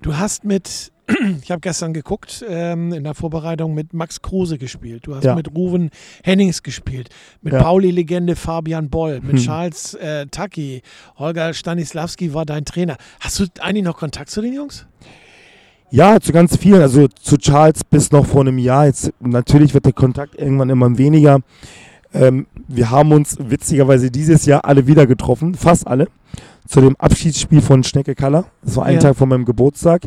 Du 0.03 0.17
hast 0.17 0.45
mit, 0.45 0.93
ich 1.43 1.51
habe 1.51 1.61
gestern 1.61 1.93
geguckt, 1.93 2.45
ähm, 2.49 2.93
in 2.93 3.05
der 3.05 3.15
Vorbereitung 3.15 3.75
mit 3.75 3.93
Max 3.93 4.23
Kruse 4.23 4.59
gespielt. 4.59 5.07
Du 5.07 5.15
hast 5.15 5.25
ja. 5.25 5.35
mit 5.35 5.55
Ruven 5.55 5.91
Hennings 6.23 6.63
gespielt, 6.63 7.09
mit 7.43 7.53
ja. 7.53 7.63
Pauli-Legende 7.63 8.37
Fabian 8.37 8.91
Boll, 8.91 9.21
mit 9.21 9.37
hm. 9.37 9.45
Charles 9.45 9.95
äh, 9.95 10.27
Taki, 10.27 10.83
Holger 11.19 11.53
Stanislawski 11.55 12.35
war 12.35 12.47
dein 12.47 12.65
Trainer. 12.65 12.97
Hast 13.21 13.41
du 13.41 13.47
eigentlich 13.61 13.85
noch 13.85 13.99
Kontakt 13.99 14.31
zu 14.31 14.41
den 14.41 14.53
Jungs? 14.53 14.87
Ja, 15.91 16.21
zu 16.21 16.33
ganz 16.33 16.57
vielen. 16.57 16.83
Also 16.83 17.09
zu 17.09 17.37
Charles 17.37 17.83
bis 17.83 18.13
noch 18.13 18.25
vor 18.25 18.43
einem 18.43 18.59
Jahr. 18.59 18.87
Jetzt 18.87 19.13
natürlich 19.19 19.75
wird 19.75 19.87
der 19.87 19.93
Kontakt 19.93 20.37
irgendwann 20.37 20.71
immer 20.71 20.97
weniger. 20.97 21.41
Ähm, 22.13 22.47
wir 22.69 22.91
haben 22.91 23.13
uns 23.13 23.37
witzigerweise 23.39 24.11
dieses 24.11 24.47
Jahr 24.47 24.65
alle 24.65 24.87
wieder 24.87 25.07
getroffen, 25.07 25.55
fast 25.55 25.87
alle, 25.87 26.09
zu 26.67 26.81
dem 26.81 26.97
Abschiedsspiel 26.97 27.61
von 27.61 27.85
Schnecke 27.85 28.15
Kaller. 28.15 28.47
Das 28.63 28.77
war 28.77 28.85
ein 28.85 28.95
ja. 28.95 29.01
Tag 29.01 29.17
vor 29.17 29.27
meinem 29.27 29.45
Geburtstag. 29.45 30.03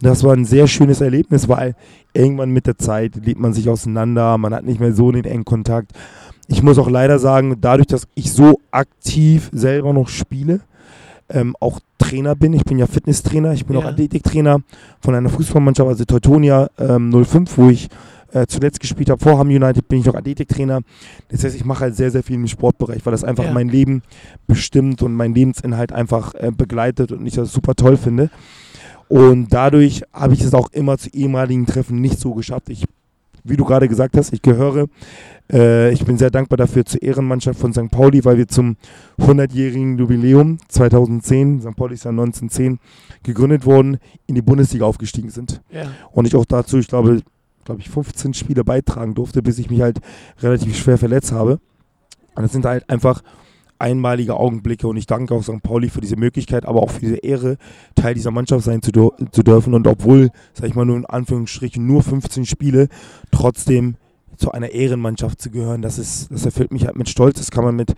Das 0.00 0.22
war 0.24 0.34
ein 0.34 0.44
sehr 0.44 0.66
schönes 0.66 1.00
Erlebnis, 1.00 1.48
weil 1.48 1.74
irgendwann 2.12 2.50
mit 2.50 2.66
der 2.66 2.78
Zeit 2.78 3.16
lebt 3.16 3.40
man 3.40 3.52
sich 3.52 3.68
auseinander, 3.68 4.36
man 4.38 4.54
hat 4.54 4.64
nicht 4.64 4.80
mehr 4.80 4.92
so 4.92 5.10
den 5.10 5.24
engen 5.24 5.44
Kontakt. 5.44 5.92
Ich 6.48 6.62
muss 6.62 6.78
auch 6.78 6.90
leider 6.90 7.18
sagen, 7.18 7.56
dadurch, 7.60 7.88
dass 7.88 8.06
ich 8.14 8.32
so 8.32 8.60
aktiv 8.70 9.50
selber 9.52 9.92
noch 9.92 10.08
spiele, 10.08 10.60
ähm, 11.28 11.56
auch 11.60 11.80
Trainer 11.98 12.36
bin. 12.36 12.52
Ich 12.52 12.64
bin 12.64 12.78
ja 12.78 12.86
Fitnesstrainer, 12.86 13.52
ich 13.52 13.66
bin 13.66 13.76
ja. 13.76 13.82
auch 13.82 13.86
Athletiktrainer 13.86 14.60
von 15.00 15.14
einer 15.14 15.28
Fußballmannschaft, 15.28 15.88
also 15.88 16.04
Teutonia 16.04 16.68
ähm, 16.78 17.12
05, 17.24 17.58
wo 17.58 17.68
ich 17.68 17.88
äh, 18.32 18.46
zuletzt 18.46 18.80
gespielt 18.80 19.10
habe. 19.10 19.22
Vor 19.22 19.38
Ham 19.38 19.48
United 19.48 19.88
bin 19.88 20.00
ich 20.00 20.06
noch 20.06 20.14
Athletiktrainer. 20.14 20.80
Das 21.28 21.42
heißt, 21.42 21.56
ich 21.56 21.64
mache 21.64 21.80
halt 21.80 21.96
sehr, 21.96 22.10
sehr 22.10 22.22
viel 22.22 22.36
im 22.36 22.46
Sportbereich, 22.46 23.04
weil 23.04 23.10
das 23.10 23.24
einfach 23.24 23.44
ja. 23.44 23.52
mein 23.52 23.68
Leben 23.68 24.02
bestimmt 24.46 25.02
und 25.02 25.14
mein 25.14 25.34
Lebensinhalt 25.34 25.92
einfach 25.92 26.34
äh, 26.34 26.52
begleitet 26.56 27.12
und 27.12 27.26
ich 27.26 27.34
das 27.34 27.52
super 27.52 27.74
toll 27.74 27.96
finde. 27.96 28.30
Und 29.08 29.52
dadurch 29.52 30.02
habe 30.12 30.34
ich 30.34 30.40
es 30.40 30.54
auch 30.54 30.68
immer 30.72 30.98
zu 30.98 31.10
ehemaligen 31.10 31.66
Treffen 31.66 32.00
nicht 32.00 32.18
so 32.18 32.34
geschafft. 32.34 32.68
Ich, 32.70 32.84
wie 33.44 33.56
du 33.56 33.64
gerade 33.64 33.88
gesagt 33.88 34.16
hast, 34.16 34.32
ich 34.32 34.42
gehöre 34.42 34.88
äh, 35.52 35.92
ich 35.92 36.04
bin 36.04 36.18
sehr 36.18 36.30
dankbar 36.30 36.56
dafür 36.56 36.84
zur 36.84 37.02
Ehrenmannschaft 37.02 37.58
von 37.58 37.72
St. 37.72 37.90
Pauli, 37.90 38.24
weil 38.24 38.38
wir 38.38 38.48
zum 38.48 38.76
100-jährigen 39.18 39.98
Jubiläum 39.98 40.58
2010, 40.68 41.62
St. 41.62 41.76
Pauli 41.76 41.94
ist 41.94 42.04
ja 42.04 42.10
1910 42.10 42.78
gegründet 43.22 43.64
worden, 43.64 43.98
in 44.26 44.34
die 44.34 44.42
Bundesliga 44.42 44.84
aufgestiegen 44.84 45.30
sind. 45.30 45.60
Ja. 45.70 45.90
Und 46.12 46.26
ich 46.26 46.34
auch 46.34 46.44
dazu, 46.44 46.78
ich 46.78 46.88
glaube, 46.88 47.22
glaube 47.64 47.80
ich, 47.80 47.90
15 47.90 48.34
Spiele 48.34 48.64
beitragen 48.64 49.14
durfte, 49.14 49.42
bis 49.42 49.58
ich 49.58 49.70
mich 49.70 49.80
halt 49.80 50.00
relativ 50.40 50.76
schwer 50.76 50.98
verletzt 50.98 51.32
habe. 51.32 51.60
Und 52.34 52.42
das 52.42 52.52
sind 52.52 52.64
halt 52.64 52.88
einfach 52.90 53.22
einmalige 53.78 54.36
Augenblicke 54.36 54.88
und 54.88 54.96
ich 54.96 55.06
danke 55.06 55.34
auch 55.34 55.42
St. 55.42 55.62
Pauli 55.62 55.88
für 55.88 56.00
diese 56.00 56.16
Möglichkeit, 56.16 56.66
aber 56.66 56.82
auch 56.82 56.90
für 56.90 57.00
diese 57.00 57.16
Ehre, 57.16 57.56
Teil 57.94 58.14
dieser 58.14 58.30
Mannschaft 58.30 58.64
sein 58.64 58.82
zu, 58.82 58.90
zu 59.30 59.42
dürfen. 59.42 59.74
Und 59.74 59.86
obwohl, 59.86 60.30
sag 60.54 60.68
ich 60.68 60.74
mal, 60.74 60.84
nur 60.84 60.96
in 60.96 61.06
Anführungsstrichen 61.06 61.86
nur 61.86 62.02
15 62.02 62.46
Spiele, 62.46 62.88
trotzdem 63.30 63.96
zu 64.36 64.52
einer 64.52 64.70
Ehrenmannschaft 64.70 65.40
zu 65.40 65.50
gehören, 65.50 65.82
das, 65.82 65.98
ist, 65.98 66.30
das 66.30 66.44
erfüllt 66.44 66.72
mich 66.72 66.86
halt 66.86 66.96
mit 66.96 67.08
Stolz. 67.08 67.38
Das 67.38 67.50
kann 67.50 67.64
man 67.64 67.76
mit 67.76 67.94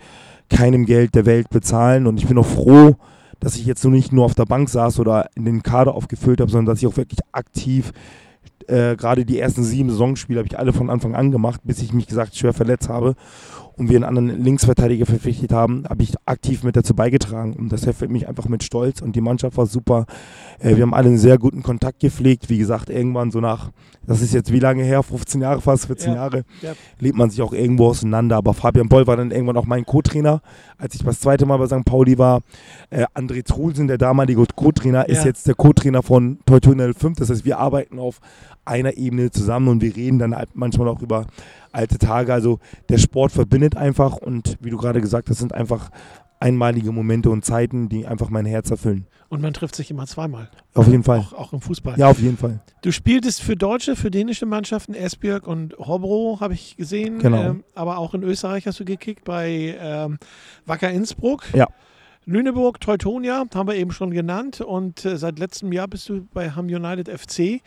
keinem 0.49 0.85
Geld 0.85 1.15
der 1.15 1.25
Welt 1.25 1.49
bezahlen. 1.49 2.07
Und 2.07 2.19
ich 2.19 2.27
bin 2.27 2.37
auch 2.37 2.45
froh, 2.45 2.95
dass 3.39 3.55
ich 3.55 3.65
jetzt 3.65 3.81
so 3.81 3.89
nicht 3.89 4.11
nur 4.11 4.25
auf 4.25 4.35
der 4.35 4.45
Bank 4.45 4.69
saß 4.69 4.99
oder 4.99 5.29
in 5.35 5.45
den 5.45 5.63
Kader 5.63 5.95
aufgefüllt 5.95 6.41
habe, 6.41 6.51
sondern 6.51 6.73
dass 6.73 6.81
ich 6.81 6.87
auch 6.87 6.97
wirklich 6.97 7.19
aktiv 7.31 7.93
äh, 8.67 8.95
gerade 8.95 9.25
die 9.25 9.39
ersten 9.39 9.63
sieben 9.63 9.89
Saisonspiele 9.89 10.39
habe 10.39 10.47
ich 10.47 10.57
alle 10.57 10.73
von 10.73 10.89
Anfang 10.89 11.15
an 11.15 11.31
gemacht, 11.31 11.61
bis 11.63 11.81
ich 11.81 11.93
mich 11.93 12.07
gesagt 12.07 12.35
schwer 12.35 12.53
verletzt 12.53 12.89
habe 12.89 13.15
und 13.79 13.89
wir 13.89 13.95
einen 13.95 14.03
anderen 14.03 14.43
Linksverteidiger 14.43 15.05
verpflichtet 15.05 15.53
haben, 15.53 15.85
habe 15.89 16.03
ich 16.03 16.13
aktiv 16.25 16.63
mit 16.63 16.75
dazu 16.75 16.93
beigetragen. 16.93 17.53
Und 17.53 17.71
das 17.71 17.85
erfüllt 17.85 18.11
mich 18.11 18.27
einfach 18.27 18.49
mit 18.49 18.61
Stolz. 18.61 19.01
Und 19.01 19.15
die 19.15 19.21
Mannschaft 19.21 19.55
war 19.55 19.67
super. 19.67 20.05
Äh, 20.59 20.75
wir 20.75 20.83
haben 20.83 20.93
alle 20.93 21.07
einen 21.07 21.17
sehr 21.17 21.37
guten 21.37 21.63
Kontakt 21.63 22.01
gepflegt. 22.01 22.49
Wie 22.49 22.57
gesagt, 22.57 22.89
irgendwann 22.89 23.31
so 23.31 23.39
nach, 23.39 23.71
das 24.05 24.21
ist 24.21 24.33
jetzt 24.33 24.51
wie 24.51 24.59
lange 24.59 24.83
her? 24.83 25.01
15 25.01 25.39
Jahre 25.39 25.61
fast, 25.61 25.85
14 25.85 26.09
ja, 26.09 26.15
Jahre, 26.15 26.43
ja. 26.61 26.73
lebt 26.99 27.17
man 27.17 27.29
sich 27.29 27.41
auch 27.41 27.53
irgendwo 27.53 27.87
auseinander. 27.87 28.35
Aber 28.35 28.53
Fabian 28.53 28.89
Boll 28.89 29.07
war 29.07 29.15
dann 29.15 29.31
irgendwann 29.31 29.55
auch 29.55 29.65
mein 29.65 29.85
Co-Trainer, 29.85 30.41
als 30.77 30.95
ich 30.95 31.03
das 31.03 31.21
zweite 31.21 31.45
Mal 31.45 31.55
bei 31.55 31.67
St. 31.67 31.85
Pauli 31.85 32.17
war. 32.17 32.41
Äh, 32.89 33.05
André 33.15 33.45
Trulsen, 33.45 33.87
der 33.87 33.97
damalige 33.97 34.43
Co-Trainer, 34.57 35.07
ja. 35.07 35.15
ist 35.15 35.23
jetzt 35.23 35.47
der 35.47 35.55
Co-Trainer 35.55 36.03
von 36.03 36.39
Teutonel 36.45 36.93
5. 36.93 37.17
Das 37.19 37.29
heißt, 37.29 37.45
wir 37.45 37.59
arbeiten 37.59 37.97
auf 37.97 38.19
einer 38.69 38.95
Ebene 38.97 39.31
zusammen 39.31 39.67
und 39.67 39.81
wir 39.81 39.95
reden 39.95 40.19
dann 40.19 40.35
halt 40.35 40.49
manchmal 40.53 40.87
auch 40.87 41.01
über 41.01 41.25
alte 41.71 41.97
Tage. 41.97 42.33
Also 42.33 42.59
der 42.87 42.97
Sport 42.97 43.31
verbindet 43.31 43.75
einfach 43.75 44.17
und 44.17 44.57
wie 44.61 44.69
du 44.69 44.77
gerade 44.77 45.01
gesagt 45.01 45.29
hast, 45.29 45.39
sind 45.39 45.53
einfach 45.53 45.89
einmalige 46.39 46.91
Momente 46.91 47.29
und 47.29 47.43
Zeiten, 47.43 47.89
die 47.89 48.07
einfach 48.07 48.29
mein 48.29 48.45
Herz 48.45 48.71
erfüllen. 48.71 49.07
Und 49.27 49.41
man 49.41 49.53
trifft 49.53 49.75
sich 49.75 49.91
immer 49.91 50.07
zweimal. 50.07 50.49
Auf 50.73 50.87
jeden 50.87 51.03
Fall. 51.03 51.19
Auch, 51.19 51.33
auch, 51.33 51.53
im 51.53 51.61
Fußball. 51.61 51.99
Ja, 51.99 52.07
auf 52.07 52.19
jeden 52.19 52.37
Fall. 52.37 52.61
Du 52.81 52.91
spieltest 52.91 53.41
für 53.41 53.55
deutsche, 53.55 53.95
für 53.95 54.09
dänische 54.09 54.45
Mannschaften, 54.45 54.95
Esbjerg 54.95 55.45
und 55.45 55.77
Hobro, 55.77 56.37
habe 56.39 56.53
ich 56.53 56.77
gesehen. 56.77 57.19
Genau. 57.19 57.41
Ähm, 57.41 57.63
aber 57.75 57.97
auch 57.99 58.13
in 58.13 58.23
Österreich 58.23 58.65
hast 58.65 58.79
du 58.79 58.85
gekickt 58.85 59.25
bei 59.25 59.77
ähm, 59.79 60.17
Wacker 60.65 60.89
Innsbruck. 60.89 61.43
Ja. 61.53 61.67
Lüneburg, 62.25 62.79
Teutonia, 62.79 63.45
haben 63.53 63.67
wir 63.67 63.75
eben 63.75 63.91
schon 63.91 64.11
genannt. 64.11 64.61
Und 64.61 65.05
äh, 65.05 65.17
seit 65.17 65.37
letztem 65.37 65.71
Jahr 65.71 65.87
bist 65.87 66.09
du 66.09 66.25
bei 66.33 66.51
Ham 66.51 66.65
United 66.65 67.09
FC 67.09 67.61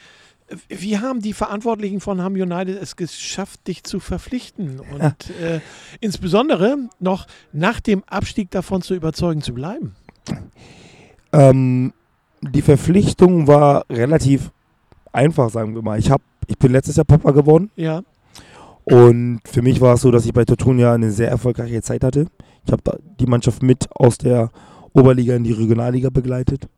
wie 0.69 0.99
haben 0.99 1.21
die 1.21 1.33
Verantwortlichen 1.33 2.01
von 2.01 2.21
Ham 2.23 2.35
United 2.35 2.81
es 2.81 2.97
geschafft, 2.97 3.67
dich 3.67 3.85
zu 3.85 4.01
verpflichten 4.01 4.81
und 4.81 5.31
äh, 5.41 5.61
insbesondere 6.01 6.77
noch 7.01 7.27
nach 7.53 7.81
dem 7.81 8.03
Abstieg 8.05 8.51
davon 8.51 8.83
zu 8.83 8.95
überzeugen 8.95 9.43
zu 9.43 9.55
bleiben? 9.55 9.95
Ähm, 11.33 11.93
die 12.43 12.63
Verpflichtung 12.63 13.47
war 13.47 13.85
relativ 13.89 14.51
einfach, 15.13 15.51
sagen 15.51 15.75
wir 15.75 15.83
mal. 15.83 15.99
Ich, 15.99 16.11
hab, 16.11 16.21
ich 16.47 16.59
bin 16.59 16.73
letztes 16.73 16.97
Jahr 16.97 17.05
Papa 17.05 17.31
geworden. 17.31 17.71
Ja. 17.77 18.03
Und 18.85 19.41
für 19.45 19.63
mich 19.63 19.81
war 19.81 19.95
es 19.95 20.01
so, 20.01 20.11
dass 20.11 20.27
ich 20.27 20.33
bei 20.33 20.45
Tortunia 20.45 20.93
eine 20.93 21.13
sehr 21.13 21.29
erfolgreiche 21.29 21.83
Zeit 21.83 22.03
hatte. 22.03 22.27
Ich 22.67 22.73
habe 22.73 22.99
die 23.21 23.27
Mannschaft 23.27 23.63
mit 23.63 23.89
aus 23.95 24.19
der 24.19 24.51
Oberliga 24.93 25.37
in 25.37 25.45
die 25.45 25.53
Regionalliga 25.53 26.11
begleitet. 26.11 26.69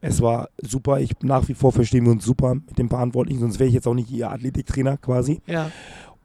Es 0.00 0.20
war 0.22 0.48
super. 0.62 1.00
Ich 1.00 1.12
nach 1.22 1.48
wie 1.48 1.54
vor 1.54 1.72
verstehen 1.72 2.04
wir 2.04 2.12
uns 2.12 2.24
super 2.24 2.54
mit 2.54 2.78
dem 2.78 2.88
Verantwortlichen, 2.88 3.40
sonst 3.40 3.58
wäre 3.58 3.68
ich 3.68 3.74
jetzt 3.74 3.86
auch 3.86 3.94
nicht 3.94 4.10
ihr 4.10 4.30
Athletiktrainer 4.30 4.96
quasi. 4.96 5.40
Ja. 5.46 5.70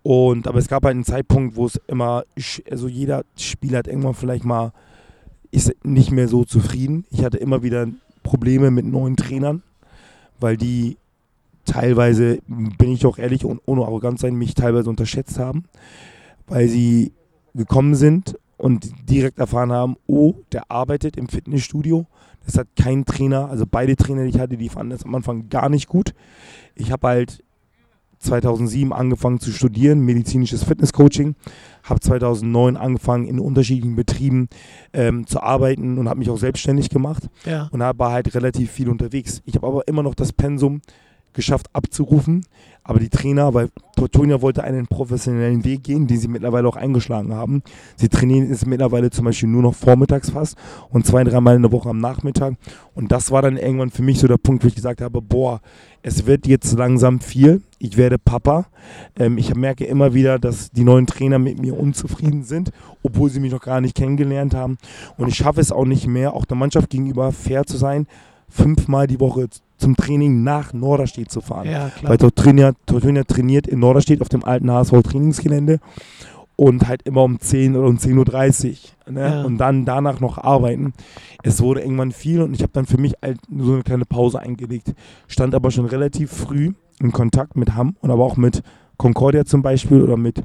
Und 0.04 0.48
aber 0.48 0.60
es 0.60 0.68
gab 0.68 0.84
halt 0.84 0.94
einen 0.94 1.04
Zeitpunkt, 1.04 1.56
wo 1.56 1.66
es 1.66 1.82
immer, 1.88 2.24
also 2.70 2.88
jeder 2.88 3.24
Spieler 3.38 3.80
hat 3.80 3.88
irgendwann 3.88 4.14
vielleicht 4.14 4.46
mal 4.46 4.72
ist 5.52 5.74
nicht 5.84 6.12
mehr 6.12 6.28
so 6.28 6.44
zufrieden. 6.44 7.06
Ich 7.10 7.24
hatte 7.24 7.38
immer 7.38 7.64
wieder 7.64 7.88
Probleme 8.24 8.72
mit 8.72 8.86
neuen 8.86 9.16
Trainern, 9.16 9.64
weil 10.40 10.58
die 10.58 10.98
teilweise, 11.66 12.40
bin 12.48 12.92
ich 12.92 13.06
auch 13.06 13.18
ehrlich 13.18 13.46
und 13.46 13.62
ohne 13.66 13.84
arrogant 13.84 14.20
sein, 14.20 14.36
mich 14.36 14.54
teilweise 14.54 14.90
unterschätzt 14.90 15.40
haben, 15.40 15.66
weil 16.48 16.68
sie 16.68 17.14
gekommen 17.54 17.96
sind 17.96 18.38
und 18.58 19.10
direkt 19.10 19.40
erfahren 19.40 19.72
haben, 19.72 19.96
oh, 20.08 20.34
der 20.52 20.70
arbeitet 20.70 21.18
im 21.18 21.30
Fitnessstudio 21.30 22.06
es 22.46 22.58
hat 22.58 22.68
kein 22.76 23.06
Trainer, 23.06 23.50
also 23.50 23.66
beide 23.70 23.96
Trainer, 23.96 24.24
die 24.24 24.30
ich 24.30 24.40
hatte, 24.40 24.58
die 24.58 24.70
fanden 24.70 24.92
das 24.92 25.04
am 25.04 25.16
Anfang 25.16 25.50
gar 25.50 25.70
nicht 25.70 25.88
gut. 25.88 26.14
Ich 26.76 26.92
habe 26.92 27.08
halt 27.08 27.44
2007 28.20 28.92
angefangen 28.92 29.40
zu 29.40 29.52
studieren, 29.52 30.02
medizinisches 30.02 30.64
Fitnesscoaching, 30.64 31.36
habe 31.84 32.00
2009 32.00 32.78
angefangen 32.78 33.28
in 33.28 33.40
unterschiedlichen 33.40 33.96
Betrieben 33.96 34.50
ähm, 34.94 35.28
zu 35.28 35.42
arbeiten 35.42 35.98
und 35.98 36.10
habe 36.10 36.20
mich 36.20 36.30
auch 36.30 36.38
selbstständig 36.38 36.90
gemacht 36.90 37.30
ja. 37.46 37.70
und 37.72 37.80
war 37.80 38.12
halt 38.12 38.34
relativ 38.34 38.72
viel 38.72 38.90
unterwegs. 38.90 39.42
Ich 39.46 39.56
habe 39.56 39.68
aber 39.68 39.88
immer 39.88 40.04
noch 40.04 40.16
das 40.16 40.34
Pensum 40.34 40.82
geschafft 41.34 41.68
abzurufen. 41.74 42.46
Aber 42.88 43.00
die 43.00 43.10
Trainer, 43.10 43.54
weil 43.56 43.70
Tortonia 43.96 44.42
wollte 44.42 44.64
einen 44.64 44.86
professionellen 44.86 45.66
Weg 45.66 45.84
gehen, 45.84 46.06
den 46.06 46.20
sie 46.20 46.28
mittlerweile 46.28 46.68
auch 46.68 46.76
eingeschlagen 46.76 47.34
haben. 47.34 47.64
Sie 47.96 48.10
trainieren 48.10 48.48
jetzt 48.48 48.68
mittlerweile 48.68 49.10
zum 49.10 49.26
Beispiel 49.26 49.50
nur 49.50 49.64
noch 49.64 49.74
vormittags 49.74 50.30
fast 50.30 50.56
und 50.92 51.04
zwei, 51.06 51.24
dreimal 51.24 51.56
in 51.56 51.64
der 51.64 51.72
Woche 51.72 51.90
am 51.90 52.00
Nachmittag. 52.00 52.54
Und 52.94 53.12
das 53.12 53.32
war 53.32 53.42
dann 53.42 53.58
irgendwann 53.58 53.90
für 53.90 54.04
mich 54.04 54.20
so 54.20 54.28
der 54.28 54.38
Punkt, 54.38 54.64
wo 54.64 54.68
ich 54.68 54.76
gesagt 54.76 55.02
habe, 55.02 55.20
boah, 55.20 55.62
es 56.04 56.28
wird 56.28 56.46
jetzt 56.46 56.78
langsam 56.78 57.20
viel. 57.20 57.64
Ich 57.80 57.98
werde 57.98 58.20
Papa. 58.20 58.68
Ähm, 59.18 59.40
ich 59.40 59.56
merke 59.56 59.86
immer 59.86 60.14
wieder, 60.14 60.38
dass 60.38 60.70
die 60.70 60.84
neuen 60.84 61.08
Trainer 61.08 61.40
mit 61.40 61.60
mir 61.60 61.80
unzufrieden 61.80 62.44
sind, 62.44 62.72
obwohl 63.02 63.32
sie 63.32 63.40
mich 63.40 63.52
noch 63.52 63.62
gar 63.62 63.82
nicht 63.82 63.96
kennengelernt 63.96 64.54
haben. 64.54 64.78
Und 65.18 65.28
ich 65.28 65.36
schaffe 65.36 65.60
es 65.60 65.72
auch 65.72 65.86
nicht 65.86 66.06
mehr, 66.06 66.34
auch 66.34 66.46
der 66.46 66.58
Mannschaft 66.58 66.92
gegenüber 66.92 67.32
fair 67.32 67.66
zu 67.66 67.78
sein, 67.78 68.06
fünfmal 68.48 69.08
die 69.08 69.20
Woche 69.20 69.48
zum 69.78 69.96
Training 69.96 70.44
nach 70.44 70.74
Norderstedt 70.74 71.32
zu 71.32 71.42
fahren. 71.42 71.70
Ja, 71.70 71.92
Weil 72.02 72.18
Tortunia, 72.18 72.74
Tortunia 72.86 73.24
trainiert 73.24 73.68
in 73.68 73.80
Norderstedt 73.80 74.22
auf 74.22 74.30
dem 74.30 74.44
alten 74.44 74.72
HSV-Trainingsgelände 74.72 75.80
und 76.56 76.88
halt 76.88 77.02
immer 77.04 77.24
um 77.24 77.40
10 77.40 77.76
oder 77.76 77.88
um 77.88 77.98
10.30 77.98 78.70
Uhr. 79.08 79.14
Ne? 79.14 79.20
Ja. 79.22 79.44
Und 79.44 79.58
dann 79.58 79.86
danach 79.86 80.20
noch 80.20 80.38
arbeiten. 80.38 80.94
Es 81.44 81.62
wurde 81.62 81.82
irgendwann 81.82 82.12
viel 82.12 82.42
und 82.42 82.54
ich 82.54 82.62
habe 82.62 82.72
dann 82.74 82.86
für 82.86 82.98
mich 82.98 83.14
halt 83.22 83.40
so 83.56 83.74
eine 83.74 83.84
kleine 83.84 84.06
Pause 84.06 84.40
eingelegt. 84.40 84.94
Stand 85.28 85.54
aber 85.54 85.72
schon 85.72 85.86
relativ 85.86 86.32
früh 86.32 86.72
in 87.00 87.12
Kontakt 87.12 87.56
mit 87.56 87.76
Hamm 87.76 87.96
und 88.00 88.12
aber 88.12 88.24
auch 88.24 88.38
mit 88.38 88.64
Concordia 88.98 89.46
zum 89.46 89.62
Beispiel 89.62 90.02
oder 90.02 90.18
mit 90.18 90.44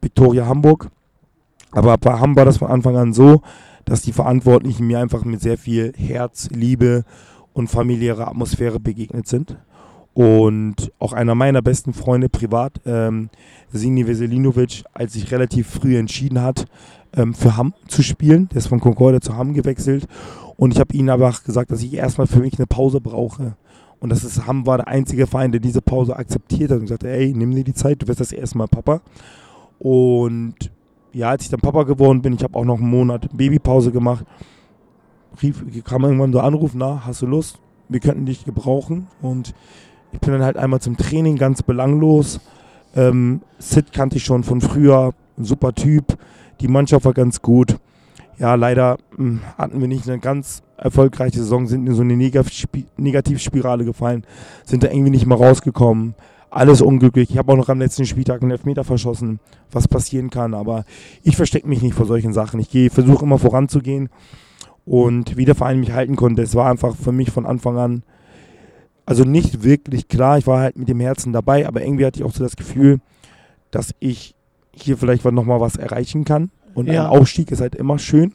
Victoria 0.00 0.46
Hamburg. 0.46 0.88
Aber 1.70 1.96
bei 1.98 2.18
Hamm 2.18 2.36
war 2.36 2.44
das 2.44 2.58
von 2.58 2.68
Anfang 2.68 2.96
an 2.96 3.12
so, 3.12 3.42
dass 3.84 4.02
die 4.02 4.12
Verantwortlichen 4.12 4.86
mir 4.86 4.98
einfach 4.98 5.24
mit 5.24 5.40
sehr 5.40 5.58
viel 5.58 5.92
Herz, 5.96 6.48
Liebe 6.50 7.04
und 7.04 7.35
familiärer 7.68 8.28
Atmosphäre 8.28 8.78
begegnet 8.78 9.26
sind. 9.26 9.56
Und 10.14 10.92
auch 10.98 11.12
einer 11.12 11.34
meiner 11.34 11.60
besten 11.60 11.92
Freunde 11.92 12.28
privat, 12.28 12.80
ähm, 12.86 13.28
Sini 13.70 14.06
Veselinovic, 14.06 14.84
als 14.94 15.12
sich 15.12 15.30
relativ 15.30 15.68
früh 15.68 15.96
entschieden 15.96 16.40
hat, 16.40 16.66
ähm, 17.14 17.34
für 17.34 17.56
Hamm 17.56 17.74
zu 17.88 18.02
spielen. 18.02 18.48
Der 18.50 18.58
ist 18.58 18.68
von 18.68 18.80
Concordia 18.80 19.20
zu 19.20 19.36
Hamm 19.36 19.52
gewechselt. 19.52 20.06
Und 20.56 20.72
ich 20.72 20.80
habe 20.80 20.94
ihnen 20.94 21.10
aber 21.10 21.34
gesagt, 21.44 21.70
dass 21.70 21.82
ich 21.82 21.92
erstmal 21.92 22.26
für 22.26 22.40
mich 22.40 22.58
eine 22.58 22.66
Pause 22.66 23.00
brauche. 23.00 23.56
Und 24.00 24.10
das 24.10 24.24
ist 24.24 24.46
Hamm 24.46 24.66
war 24.66 24.78
der 24.78 24.88
einzige 24.88 25.26
Verein, 25.26 25.52
der 25.52 25.60
diese 25.60 25.82
Pause 25.82 26.16
akzeptiert 26.16 26.70
hat 26.70 26.78
und 26.78 26.84
gesagt, 26.84 27.04
ey, 27.04 27.32
nimm 27.34 27.54
dir 27.54 27.64
die 27.64 27.74
Zeit, 27.74 28.02
du 28.02 28.08
wirst 28.08 28.20
das 28.20 28.32
erste 28.32 28.58
Mal 28.58 28.68
Papa. 28.68 29.00
Und 29.78 30.54
ja, 31.12 31.30
als 31.30 31.44
ich 31.44 31.50
dann 31.50 31.60
Papa 31.60 31.84
geworden 31.84 32.22
bin, 32.22 32.34
ich 32.34 32.42
habe 32.42 32.58
auch 32.58 32.64
noch 32.64 32.78
einen 32.78 32.90
Monat 32.90 33.28
Babypause 33.32 33.90
gemacht, 33.90 34.24
rief, 35.42 35.64
kam 35.84 36.04
irgendwann 36.04 36.32
so 36.32 36.40
Anruf, 36.40 36.72
na, 36.74 37.02
hast 37.06 37.22
du 37.22 37.26
Lust? 37.26 37.58
Wir 37.88 38.00
könnten 38.00 38.26
dich 38.26 38.44
gebrauchen. 38.44 39.06
Und 39.22 39.54
ich 40.12 40.20
bin 40.20 40.32
dann 40.32 40.42
halt 40.42 40.56
einmal 40.56 40.80
zum 40.80 40.96
Training, 40.96 41.36
ganz 41.36 41.62
belanglos. 41.62 42.40
Ähm, 42.94 43.42
Sid 43.58 43.92
kannte 43.92 44.16
ich 44.16 44.24
schon 44.24 44.42
von 44.42 44.60
früher, 44.60 45.12
ein 45.38 45.44
super 45.44 45.74
Typ. 45.74 46.18
Die 46.60 46.68
Mannschaft 46.68 47.04
war 47.04 47.12
ganz 47.12 47.42
gut. 47.42 47.76
Ja, 48.38 48.54
leider 48.54 48.98
mh, 49.16 49.16
hm, 49.16 49.40
hatten 49.58 49.80
wir 49.80 49.88
nicht 49.88 50.08
eine 50.08 50.18
ganz 50.18 50.62
erfolgreiche 50.76 51.38
Saison, 51.38 51.66
sind 51.66 51.86
in 51.86 51.94
so 51.94 52.02
eine 52.02 52.16
Negativspirale 52.16 53.84
gefallen, 53.84 54.24
sind 54.64 54.82
da 54.82 54.88
irgendwie 54.88 55.10
nicht 55.10 55.26
mehr 55.26 55.38
rausgekommen. 55.38 56.14
alles 56.50 56.80
unglücklich. 56.80 57.30
Ich 57.30 57.38
habe 57.38 57.52
auch 57.52 57.56
noch 57.56 57.68
am 57.68 57.80
letzten 57.80 58.06
Spieltag 58.06 58.40
einen 58.40 58.50
Elfmeter 58.50 58.84
verschossen, 58.84 59.40
was 59.70 59.88
passieren 59.88 60.30
kann. 60.30 60.54
Aber 60.54 60.84
ich 61.22 61.36
verstecke 61.36 61.68
mich 61.68 61.82
nicht 61.82 61.94
vor 61.94 62.06
solchen 62.06 62.32
Sachen. 62.32 62.60
Ich 62.60 62.92
versuche 62.92 63.24
immer 63.24 63.38
voranzugehen. 63.38 64.08
Und 64.86 65.36
wie 65.36 65.44
der 65.44 65.56
Verein 65.56 65.80
mich 65.80 65.92
halten 65.92 66.16
konnte, 66.16 66.42
es 66.42 66.54
war 66.54 66.70
einfach 66.70 66.96
für 66.96 67.12
mich 67.12 67.30
von 67.30 67.44
Anfang 67.44 67.76
an, 67.76 68.02
also 69.04 69.24
nicht 69.24 69.62
wirklich 69.62 70.08
klar. 70.08 70.38
Ich 70.38 70.46
war 70.46 70.60
halt 70.60 70.76
mit 70.76 70.88
dem 70.88 71.00
Herzen 71.00 71.32
dabei, 71.32 71.66
aber 71.66 71.82
irgendwie 71.82 72.06
hatte 72.06 72.20
ich 72.20 72.24
auch 72.24 72.32
so 72.32 72.42
das 72.42 72.56
Gefühl, 72.56 73.00
dass 73.72 73.94
ich 73.98 74.34
hier 74.72 74.96
vielleicht 74.96 75.24
nochmal 75.24 75.60
was 75.60 75.76
erreichen 75.76 76.24
kann. 76.24 76.50
Und 76.74 76.86
ja. 76.86 77.04
ein 77.04 77.18
Aufstieg 77.18 77.50
ist 77.50 77.60
halt 77.60 77.74
immer 77.74 77.98
schön. 77.98 78.32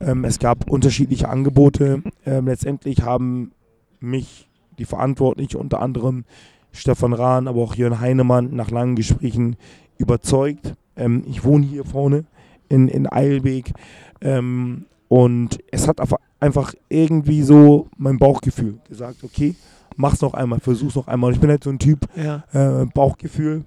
Ähm, 0.00 0.24
es 0.24 0.38
gab 0.38 0.70
unterschiedliche 0.70 1.28
Angebote. 1.28 2.02
Ähm, 2.24 2.46
letztendlich 2.46 3.02
haben 3.02 3.52
mich 4.00 4.48
die 4.78 4.84
Verantwortlichen, 4.84 5.58
unter 5.58 5.82
anderem 5.82 6.24
Stefan 6.72 7.12
Rahn, 7.12 7.48
aber 7.48 7.60
auch 7.60 7.74
Jörn 7.74 8.00
Heinemann, 8.00 8.54
nach 8.54 8.70
langen 8.70 8.96
Gesprächen 8.96 9.56
überzeugt. 9.98 10.74
Ähm, 10.96 11.24
ich 11.28 11.44
wohne 11.44 11.66
hier 11.66 11.84
vorne 11.84 12.24
in, 12.68 12.88
in 12.88 13.10
Eilweg 13.10 13.72
ähm, 14.20 14.86
und 15.08 15.58
es 15.70 15.88
hat 15.88 16.00
einfach 16.40 16.74
irgendwie 16.88 17.42
so 17.42 17.88
mein 17.96 18.18
Bauchgefühl 18.18 18.78
gesagt, 18.88 19.24
okay, 19.24 19.54
mach's 19.96 20.20
noch 20.20 20.34
einmal, 20.34 20.60
versuch's 20.60 20.94
noch 20.94 21.08
einmal. 21.08 21.32
Ich 21.32 21.40
bin 21.40 21.50
halt 21.50 21.64
so 21.64 21.70
ein 21.70 21.78
Typ, 21.78 22.06
ja. 22.16 22.44
äh, 22.52 22.86
Bauchgefühl 22.86 23.64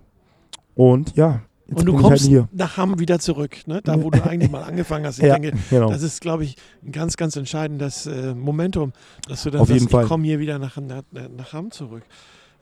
und 0.75 1.15
ja, 1.15 1.41
Jetzt 1.67 1.79
und 1.79 1.85
du 1.85 1.93
halt 1.93 2.03
kommst 2.03 2.29
halt 2.29 2.53
nach 2.53 2.75
Hamm 2.75 2.99
wieder 2.99 3.19
zurück, 3.19 3.65
ne? 3.65 3.81
da 3.81 4.01
wo 4.03 4.09
du 4.09 4.21
eigentlich 4.27 4.51
mal 4.51 4.63
angefangen 4.63 5.05
hast. 5.05 5.19
Ich 5.19 5.25
ja, 5.25 5.39
denke, 5.39 5.57
genau. 5.69 5.89
das 5.89 6.03
ist, 6.03 6.19
glaube 6.19 6.43
ich, 6.43 6.57
ein 6.83 6.91
ganz, 6.91 7.15
ganz 7.15 7.37
entscheidendes 7.37 8.07
äh, 8.07 8.35
Momentum, 8.35 8.91
dass 9.27 9.43
du 9.43 9.51
dann 9.51 9.61
Auf 9.61 9.69
sagst, 9.69 9.85
ich 9.85 10.07
komme 10.07 10.25
hier 10.25 10.39
wieder 10.39 10.59
nach, 10.59 10.75
nach, 10.77 11.03
nach 11.11 11.53
Hamm 11.53 11.71
zurück. 11.71 12.03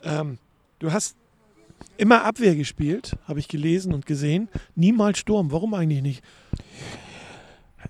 Ähm, 0.04 0.38
du 0.78 0.92
hast 0.92 1.16
immer 1.98 2.24
Abwehr 2.24 2.56
gespielt, 2.56 3.18
habe 3.28 3.40
ich 3.40 3.48
gelesen 3.48 3.94
und 3.94 4.06
gesehen. 4.06 4.48
Niemals 4.76 5.18
Sturm. 5.18 5.52
Warum 5.52 5.74
eigentlich 5.74 6.04
nicht? 6.04 6.24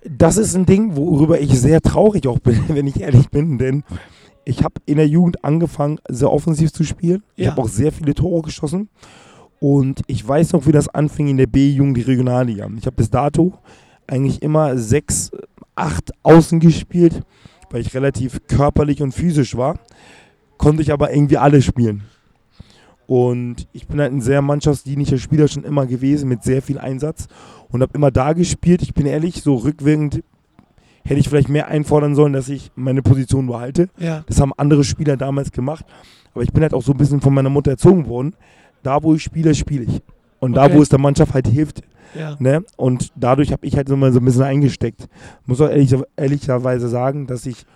Das 0.04 0.36
ist 0.36 0.54
ein 0.54 0.66
Ding, 0.66 0.96
worüber 0.96 1.40
ich 1.40 1.58
sehr 1.58 1.80
traurig 1.80 2.26
auch 2.26 2.38
bin, 2.38 2.62
wenn 2.68 2.86
ich 2.86 3.00
ehrlich 3.00 3.28
bin, 3.30 3.58
denn 3.58 3.84
ich 4.44 4.64
habe 4.64 4.74
in 4.86 4.96
der 4.96 5.06
Jugend 5.06 5.44
angefangen, 5.44 5.98
sehr 6.08 6.32
offensiv 6.32 6.72
zu 6.72 6.84
spielen. 6.84 7.22
Ja. 7.36 7.44
Ich 7.44 7.50
habe 7.50 7.62
auch 7.62 7.68
sehr 7.68 7.92
viele 7.92 8.14
Tore 8.14 8.42
geschossen. 8.42 8.88
Und 9.60 10.00
ich 10.06 10.26
weiß 10.26 10.54
noch, 10.54 10.66
wie 10.66 10.72
das 10.72 10.88
anfing 10.88 11.28
in 11.28 11.36
der 11.36 11.46
B-Jugend, 11.46 11.96
die 11.96 12.02
Regionalliga. 12.02 12.68
Ich 12.78 12.86
habe 12.86 12.96
bis 12.96 13.10
dato 13.10 13.52
eigentlich 14.06 14.42
immer 14.42 14.78
sechs, 14.78 15.30
acht 15.74 16.10
Außen 16.22 16.60
gespielt, 16.60 17.22
weil 17.70 17.82
ich 17.82 17.94
relativ 17.94 18.40
körperlich 18.48 19.02
und 19.02 19.12
physisch 19.12 19.56
war. 19.56 19.78
Konnte 20.56 20.82
ich 20.82 20.92
aber 20.92 21.12
irgendwie 21.12 21.36
alle 21.36 21.62
spielen. 21.62 22.02
Und 23.10 23.66
ich 23.72 23.88
bin 23.88 24.00
halt 24.00 24.12
ein 24.12 24.20
sehr 24.20 24.40
mannschaftsdienlicher 24.40 25.18
Spieler 25.18 25.48
schon 25.48 25.64
immer 25.64 25.86
gewesen, 25.86 26.28
mit 26.28 26.44
sehr 26.44 26.62
viel 26.62 26.78
Einsatz. 26.78 27.26
Und 27.68 27.82
habe 27.82 27.92
immer 27.94 28.12
da 28.12 28.34
gespielt. 28.34 28.82
Ich 28.82 28.94
bin 28.94 29.06
ehrlich, 29.06 29.42
so 29.42 29.56
rückwirkend 29.56 30.22
hätte 31.04 31.18
ich 31.18 31.28
vielleicht 31.28 31.48
mehr 31.48 31.66
einfordern 31.66 32.14
sollen, 32.14 32.32
dass 32.32 32.48
ich 32.48 32.70
meine 32.76 33.02
Position 33.02 33.48
behalte. 33.48 33.88
Ja. 33.98 34.22
Das 34.28 34.40
haben 34.40 34.52
andere 34.56 34.84
Spieler 34.84 35.16
damals 35.16 35.50
gemacht. 35.50 35.84
Aber 36.34 36.44
ich 36.44 36.52
bin 36.52 36.62
halt 36.62 36.72
auch 36.74 36.82
so 36.82 36.92
ein 36.92 36.98
bisschen 36.98 37.20
von 37.20 37.34
meiner 37.34 37.50
Mutter 37.50 37.72
erzogen 37.72 38.06
worden 38.06 38.34
da 38.82 39.02
wo 39.02 39.14
ich 39.14 39.22
spiele, 39.22 39.54
spiele 39.54 39.84
ich. 39.84 40.02
Und 40.38 40.56
okay. 40.56 40.68
da, 40.68 40.74
wo 40.74 40.82
es 40.82 40.88
der 40.88 40.98
Mannschaft 40.98 41.34
halt 41.34 41.46
hilft. 41.46 41.82
Ja. 42.18 42.36
Ne? 42.38 42.64
Und 42.76 43.12
dadurch 43.14 43.52
habe 43.52 43.66
ich 43.66 43.76
halt 43.76 43.88
immer 43.88 44.10
so 44.12 44.18
ein 44.18 44.24
bisschen 44.24 44.42
eingesteckt. 44.42 45.08
Muss 45.46 45.60
auch 45.60 45.68
ehrlich, 45.68 45.94
ehrlicherweise 46.16 46.88
sagen, 46.88 47.26
dass 47.26 47.46
ich 47.46 47.66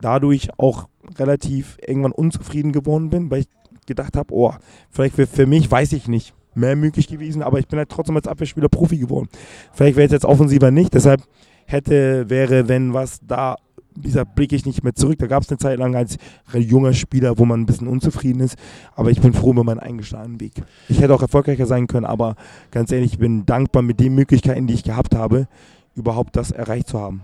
dadurch 0.00 0.50
auch 0.58 0.88
relativ 1.18 1.78
irgendwann 1.86 2.12
unzufrieden 2.12 2.72
geworden 2.72 3.10
bin, 3.10 3.30
weil 3.30 3.40
ich 3.40 3.48
gedacht 3.90 4.16
habe, 4.16 4.32
oh, 4.32 4.54
vielleicht 4.90 5.16
für, 5.16 5.26
für 5.26 5.46
mich, 5.46 5.70
weiß 5.70 5.92
ich 5.92 6.08
nicht, 6.08 6.32
mehr 6.54 6.76
möglich 6.76 7.08
gewesen, 7.08 7.42
aber 7.42 7.58
ich 7.58 7.68
bin 7.68 7.78
halt 7.78 7.88
trotzdem 7.88 8.16
als 8.16 8.28
Abwehrspieler 8.28 8.68
Profi 8.68 8.98
geworden. 8.98 9.28
Vielleicht 9.72 9.96
wäre 9.96 10.06
es 10.06 10.12
jetzt 10.12 10.24
offensiver 10.24 10.70
nicht, 10.70 10.94
deshalb 10.94 11.22
hätte, 11.66 12.28
wäre, 12.28 12.68
wenn 12.68 12.94
was 12.94 13.20
da 13.26 13.56
gesagt, 14.00 14.34
blicke 14.34 14.54
ich 14.54 14.66
nicht 14.66 14.84
mehr 14.84 14.94
zurück. 14.94 15.18
Da 15.18 15.26
gab 15.26 15.42
es 15.42 15.48
eine 15.50 15.58
Zeit 15.58 15.78
lang 15.78 15.96
als 15.96 16.16
junger 16.54 16.92
Spieler, 16.92 17.38
wo 17.38 17.44
man 17.44 17.60
ein 17.60 17.66
bisschen 17.66 17.88
unzufrieden 17.88 18.40
ist. 18.40 18.56
Aber 18.94 19.10
ich 19.10 19.20
bin 19.20 19.32
froh 19.32 19.50
über 19.50 19.64
meinen 19.64 19.80
eingeschlagenen 19.80 20.40
Weg. 20.40 20.62
Ich 20.88 21.00
hätte 21.00 21.14
auch 21.14 21.22
erfolgreicher 21.22 21.66
sein 21.66 21.86
können, 21.86 22.06
aber 22.06 22.36
ganz 22.70 22.92
ehrlich, 22.92 23.14
ich 23.14 23.18
bin 23.18 23.46
dankbar 23.46 23.82
mit 23.82 24.00
den 24.00 24.14
Möglichkeiten, 24.14 24.66
die 24.66 24.74
ich 24.74 24.84
gehabt 24.84 25.14
habe, 25.14 25.48
überhaupt 25.94 26.36
das 26.36 26.50
erreicht 26.50 26.88
zu 26.88 27.00
haben. 27.00 27.22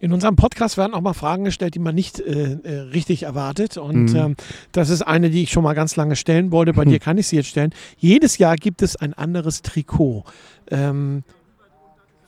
In 0.00 0.12
unserem 0.12 0.36
Podcast 0.36 0.76
werden 0.76 0.94
auch 0.94 1.00
mal 1.00 1.14
Fragen 1.14 1.44
gestellt, 1.44 1.74
die 1.74 1.78
man 1.78 1.94
nicht 1.94 2.20
äh, 2.20 2.58
äh 2.62 2.78
richtig 2.92 3.24
erwartet. 3.24 3.76
Und 3.76 4.12
mhm. 4.12 4.16
ähm, 4.16 4.36
das 4.72 4.90
ist 4.90 5.02
eine, 5.02 5.30
die 5.30 5.42
ich 5.42 5.50
schon 5.50 5.64
mal 5.64 5.74
ganz 5.74 5.96
lange 5.96 6.16
stellen 6.16 6.52
wollte. 6.52 6.72
Bei 6.72 6.84
mhm. 6.84 6.90
dir 6.90 6.98
kann 7.00 7.18
ich 7.18 7.28
sie 7.28 7.36
jetzt 7.36 7.48
stellen. 7.48 7.72
Jedes 7.98 8.38
Jahr 8.38 8.56
gibt 8.56 8.82
es 8.82 8.96
ein 8.96 9.14
anderes 9.14 9.62
Trikot. 9.62 10.24
Ähm, 10.70 11.24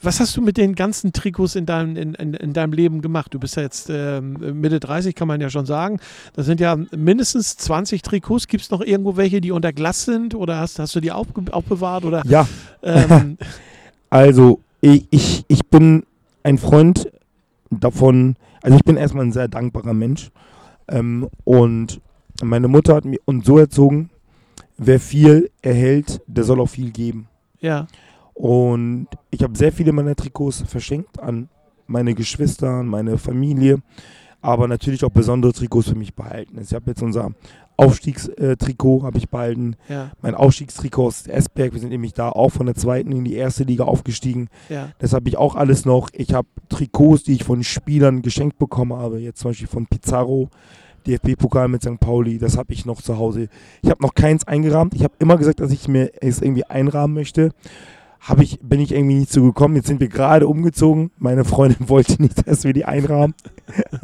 was 0.01 0.21
hast 0.21 0.37
du 0.37 0.43
mit 0.43 0.57
den 0.57 0.75
ganzen 0.75 1.13
Trikots 1.13 1.57
in 1.57 1.67
deinem, 1.67 1.97
in, 1.97 2.15
in, 2.15 2.35
in 2.35 2.53
deinem 2.53 2.73
Leben 2.73 3.01
gemacht? 3.03 3.35
Du 3.35 3.41
bist 3.41 3.57
ja 3.57 3.63
jetzt 3.63 3.91
äh, 3.91 4.21
Mitte 4.21 4.79
30, 4.79 5.15
kann 5.15 5.27
man 5.27 5.41
ja 5.41 5.51
schon 5.51 5.67
sagen. 5.67 5.99
Das 6.35 6.47
sind 6.47 6.61
ja 6.61 6.77
mindestens 6.97 7.57
20 7.57 8.03
Trikots. 8.03 8.47
Gibt 8.47 8.63
es 8.63 8.71
noch 8.71 8.81
irgendwo 8.81 9.17
welche, 9.17 9.41
die 9.41 9.51
unter 9.51 9.73
Glas 9.73 10.05
sind? 10.05 10.35
Oder 10.35 10.61
hast, 10.61 10.79
hast 10.79 10.95
du 10.95 11.01
die 11.01 11.11
aufbewahrt? 11.11 12.05
Oder, 12.05 12.23
ja. 12.27 12.47
Ähm, 12.83 13.39
also, 14.11 14.61
ich, 14.81 15.07
ich, 15.11 15.45
ich 15.49 15.67
bin 15.67 16.05
ein 16.45 16.59
Freund 16.59 17.09
davon, 17.71 18.37
also 18.63 18.77
ich 18.77 18.85
bin 18.85 18.97
erstmal 18.97 19.27
ein 19.27 19.33
sehr 19.33 19.49
dankbarer 19.49 19.95
Mensch. 19.95 20.31
Ähm, 20.89 21.29
und 21.45 22.01
meine 22.43 22.69
Mutter 22.69 22.95
hat 22.95 23.05
mich 23.05 23.21
uns 23.25 23.47
so 23.47 23.59
erzogen, 23.59 24.11
wer 24.77 25.01
viel 25.01 25.51
erhält, 25.61 26.21
der 26.27 26.45
soll 26.45 26.61
auch 26.61 26.69
viel 26.69 26.91
geben. 26.91 27.29
Ja. 27.61 27.87
Und 28.35 29.09
ich 29.31 29.43
habe 29.43 29.57
sehr 29.57 29.73
viele 29.73 29.93
meiner 29.93 30.15
Trikots 30.15 30.63
verschenkt 30.67 31.19
an 31.21 31.49
meine 31.87 32.15
Geschwister, 32.15 32.69
an 32.69 32.87
meine 32.87 33.19
Familie, 33.19 33.83
aber 34.41 34.69
natürlich 34.69 35.05
auch 35.05 35.11
besondere 35.11 35.53
Trikots 35.53 35.89
für 35.89 35.97
mich 35.97 36.15
behalten. 36.15 36.59
Ich 36.61 36.73
habe 36.73 36.91
jetzt 36.91 37.03
unser 37.03 37.33
Aufstiegstrikot 37.79 39.05
habe 39.05 39.19
ich 39.19 39.31
behalten. 39.31 39.77
Ja. 39.88 40.11
Mein 40.21 40.35
Aufstiegstrikot 40.35 41.07
aus 41.07 41.27
Esberg, 41.27 41.73
wir 41.73 41.81
sind 41.81 41.91
nämlich 41.91 42.12
da 42.12 42.29
auch 42.29 42.51
von 42.51 42.67
der 42.67 42.75
zweiten 42.75 43.12
in 43.12 43.25
die 43.25 43.37
erste 43.37 43.62
Liga 43.64 43.85
aufgestiegen. 43.85 44.49
Ja. 44.69 44.91
Das 44.99 45.12
habe 45.12 45.29
ich 45.29 45.38
auch 45.38 45.55
alles 45.55 45.85
noch. 45.85 46.11
Ich 46.12 46.35
habe 46.35 46.49
Trikots, 46.69 47.23
die 47.23 47.35
ich 47.35 47.45
von 47.45 47.62
Spielern 47.62 48.21
geschenkt 48.23 48.59
bekommen 48.59 48.93
habe, 48.93 49.21
jetzt 49.21 49.41
zum 49.41 49.53
Beispiel 49.53 49.69
von 49.69 49.87
Pizarro. 49.87 50.51
DFB-Pokal 51.07 51.69
mit 51.69 51.83
St. 51.83 52.01
Pauli, 52.01 52.38
das 52.38 52.59
habe 52.59 52.73
ich 52.75 52.85
noch 52.85 53.01
zu 53.01 53.17
Hause. 53.17 53.49
Ich 53.83 53.88
habe 53.88 54.03
noch 54.03 54.14
keins 54.14 54.47
eingerahmt. 54.47 54.95
Ich 54.95 55.05
habe 55.05 55.14
immer 55.21 55.38
gesagt, 55.38 55.61
dass 55.61 55.71
ich 55.71 55.88
mir 55.88 56.11
es 56.21 56.43
irgendwie 56.43 56.64
einrahmen 56.64 57.14
möchte 57.14 57.53
hab 58.21 58.41
ich, 58.41 58.59
bin 58.61 58.81
ich 58.81 58.93
irgendwie 58.93 59.15
nicht 59.15 59.33
so 59.33 59.43
gekommen. 59.43 59.77
Jetzt 59.77 59.87
sind 59.87 60.01
wir 60.01 60.09
gerade 60.09 60.47
umgezogen. 60.47 61.11
Meine 61.19 61.45
Freundin 61.45 61.89
wollte 61.89 62.21
nicht, 62.21 62.47
dass 62.47 62.65
wir 62.65 62.73
die 62.73 62.85
einrahmen. 62.85 63.35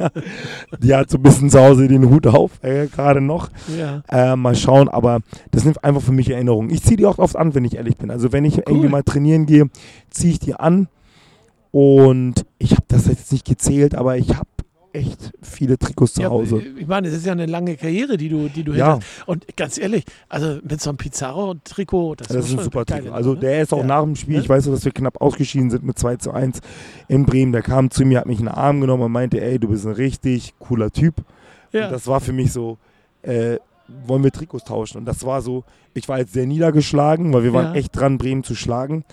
die 0.79 0.95
hat 0.95 1.09
so 1.09 1.17
ein 1.17 1.23
bisschen 1.23 1.49
zu 1.49 1.59
Hause 1.59 1.87
den 1.87 2.09
Hut 2.09 2.27
auf, 2.27 2.63
äh, 2.63 2.87
gerade 2.87 3.21
noch. 3.21 3.49
Ja. 3.77 4.03
Äh, 4.09 4.35
mal 4.35 4.55
schauen, 4.55 4.89
aber 4.89 5.19
das 5.51 5.65
nimmt 5.65 5.83
einfach 5.83 6.01
für 6.01 6.11
mich 6.11 6.29
Erinnerungen. 6.29 6.69
Ich 6.69 6.83
ziehe 6.83 6.97
die 6.97 7.05
auch 7.05 7.19
oft 7.19 7.35
an, 7.35 7.55
wenn 7.55 7.65
ich 7.65 7.75
ehrlich 7.75 7.97
bin. 7.97 8.11
Also 8.11 8.31
wenn 8.31 8.45
ich 8.45 8.57
cool. 8.57 8.63
irgendwie 8.67 8.89
mal 8.89 9.03
trainieren 9.03 9.45
gehe, 9.45 9.69
ziehe 10.09 10.33
ich 10.33 10.39
die 10.39 10.55
an. 10.55 10.87
Und 11.71 12.45
ich 12.57 12.71
habe 12.71 12.85
das 12.87 13.07
jetzt 13.07 13.33
nicht 13.33 13.45
gezählt, 13.45 13.95
aber 13.95 14.17
ich 14.17 14.29
habe 14.37 14.47
echt 14.95 15.31
viele 15.41 15.77
Trikots 15.77 16.13
zu 16.13 16.21
ja, 16.21 16.29
Hause. 16.29 16.61
Ich 16.77 16.87
meine, 16.87 17.07
es 17.07 17.13
ist 17.13 17.25
ja 17.25 17.33
eine 17.33 17.45
lange 17.45 17.75
Karriere, 17.75 18.17
die 18.17 18.29
du, 18.29 18.47
die 18.47 18.63
du 18.63 18.73
ja. 18.73 18.95
Hast. 18.95 19.27
Und 19.27 19.45
ganz 19.55 19.77
ehrlich, 19.77 20.05
also 20.29 20.59
mit 20.63 20.81
so 20.81 20.89
einem 20.89 20.97
Pizarro-Trikot, 20.97 22.15
das, 22.15 22.27
das 22.29 22.45
ist 22.45 22.57
ein 22.57 22.63
super 22.63 22.85
Trikot. 22.85 23.11
Also 23.11 23.33
ne? 23.33 23.39
der 23.41 23.61
ist 23.61 23.73
auch 23.73 23.79
ja. 23.79 23.85
nach 23.85 24.03
dem 24.03 24.15
Spiel, 24.15 24.39
ich 24.39 24.49
weiß, 24.49 24.65
dass 24.65 24.85
wir 24.85 24.91
knapp 24.91 25.21
ausgeschieden 25.21 25.69
sind 25.69 25.83
mit 25.83 25.99
2 25.99 26.17
zu 26.17 26.31
1 26.31 26.61
in 27.07 27.25
Bremen. 27.25 27.51
Der 27.51 27.61
kam 27.61 27.91
zu 27.91 28.05
mir, 28.05 28.19
hat 28.19 28.25
mich 28.25 28.39
in 28.39 28.45
den 28.45 28.53
Arm 28.53 28.81
genommen 28.81 29.03
und 29.03 29.11
meinte, 29.11 29.41
ey, 29.41 29.59
du 29.59 29.69
bist 29.69 29.85
ein 29.85 29.93
richtig 29.93 30.53
cooler 30.59 30.91
Typ. 30.91 31.15
Ja. 31.71 31.85
Und 31.85 31.91
das 31.91 32.07
war 32.07 32.21
für 32.21 32.33
mich 32.33 32.51
so, 32.53 32.77
äh, 33.21 33.57
wollen 34.05 34.23
wir 34.23 34.31
Trikots 34.31 34.65
tauschen? 34.65 34.99
Und 34.99 35.05
das 35.05 35.25
war 35.25 35.41
so, 35.41 35.63
ich 35.93 36.07
war 36.07 36.19
jetzt 36.19 36.33
sehr 36.33 36.47
niedergeschlagen, 36.47 37.33
weil 37.33 37.43
wir 37.43 37.53
waren 37.53 37.75
echt 37.75 37.95
dran, 37.95 38.17
Bremen 38.17 38.43
zu 38.43 38.55
schlagen 38.55 39.03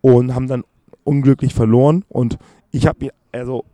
und 0.00 0.34
haben 0.34 0.46
dann 0.46 0.64
unglücklich 1.04 1.54
verloren. 1.54 2.04
Und 2.08 2.38
ich 2.70 2.86
habe 2.86 3.06
mir, 3.06 3.12
also 3.32 3.64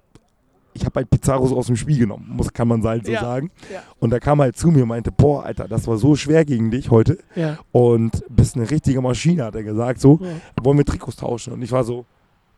ich 0.75 0.85
habe 0.85 0.97
halt 0.97 1.11
Pizarro 1.11 1.47
so 1.47 1.57
aus 1.57 1.67
dem 1.67 1.77
Spiel 1.77 1.99
genommen, 1.99 2.27
muss, 2.29 2.53
kann 2.53 2.69
man 2.69 2.83
halt 2.85 3.07
so 3.07 3.13
ja, 3.13 3.21
sagen. 3.21 3.51
Ja. 3.73 3.83
Und 3.99 4.11
da 4.11 4.21
kam 4.21 4.41
halt 4.41 4.57
zu 4.57 4.69
mir 4.69 4.83
und 4.83 4.89
meinte, 4.89 5.11
boah, 5.11 5.45
Alter, 5.45 5.67
das 5.67 5.87
war 5.87 5.97
so 5.97 6.15
schwer 6.15 6.45
gegen 6.45 6.71
dich 6.71 6.91
heute. 6.91 7.19
Ja. 7.35 7.59
Und 7.73 8.25
bist 8.29 8.57
eine 8.57 8.71
richtige 8.71 9.01
Maschine, 9.01 9.45
hat 9.45 9.55
er 9.55 9.65
gesagt. 9.65 10.01
So, 10.01 10.21
wollen 10.63 10.79
wir 10.79 10.85
Trikots 10.85 11.17
tauschen? 11.17 11.53
Und 11.53 11.63
ich 11.63 11.73
war 11.73 11.85
so, 11.85 12.05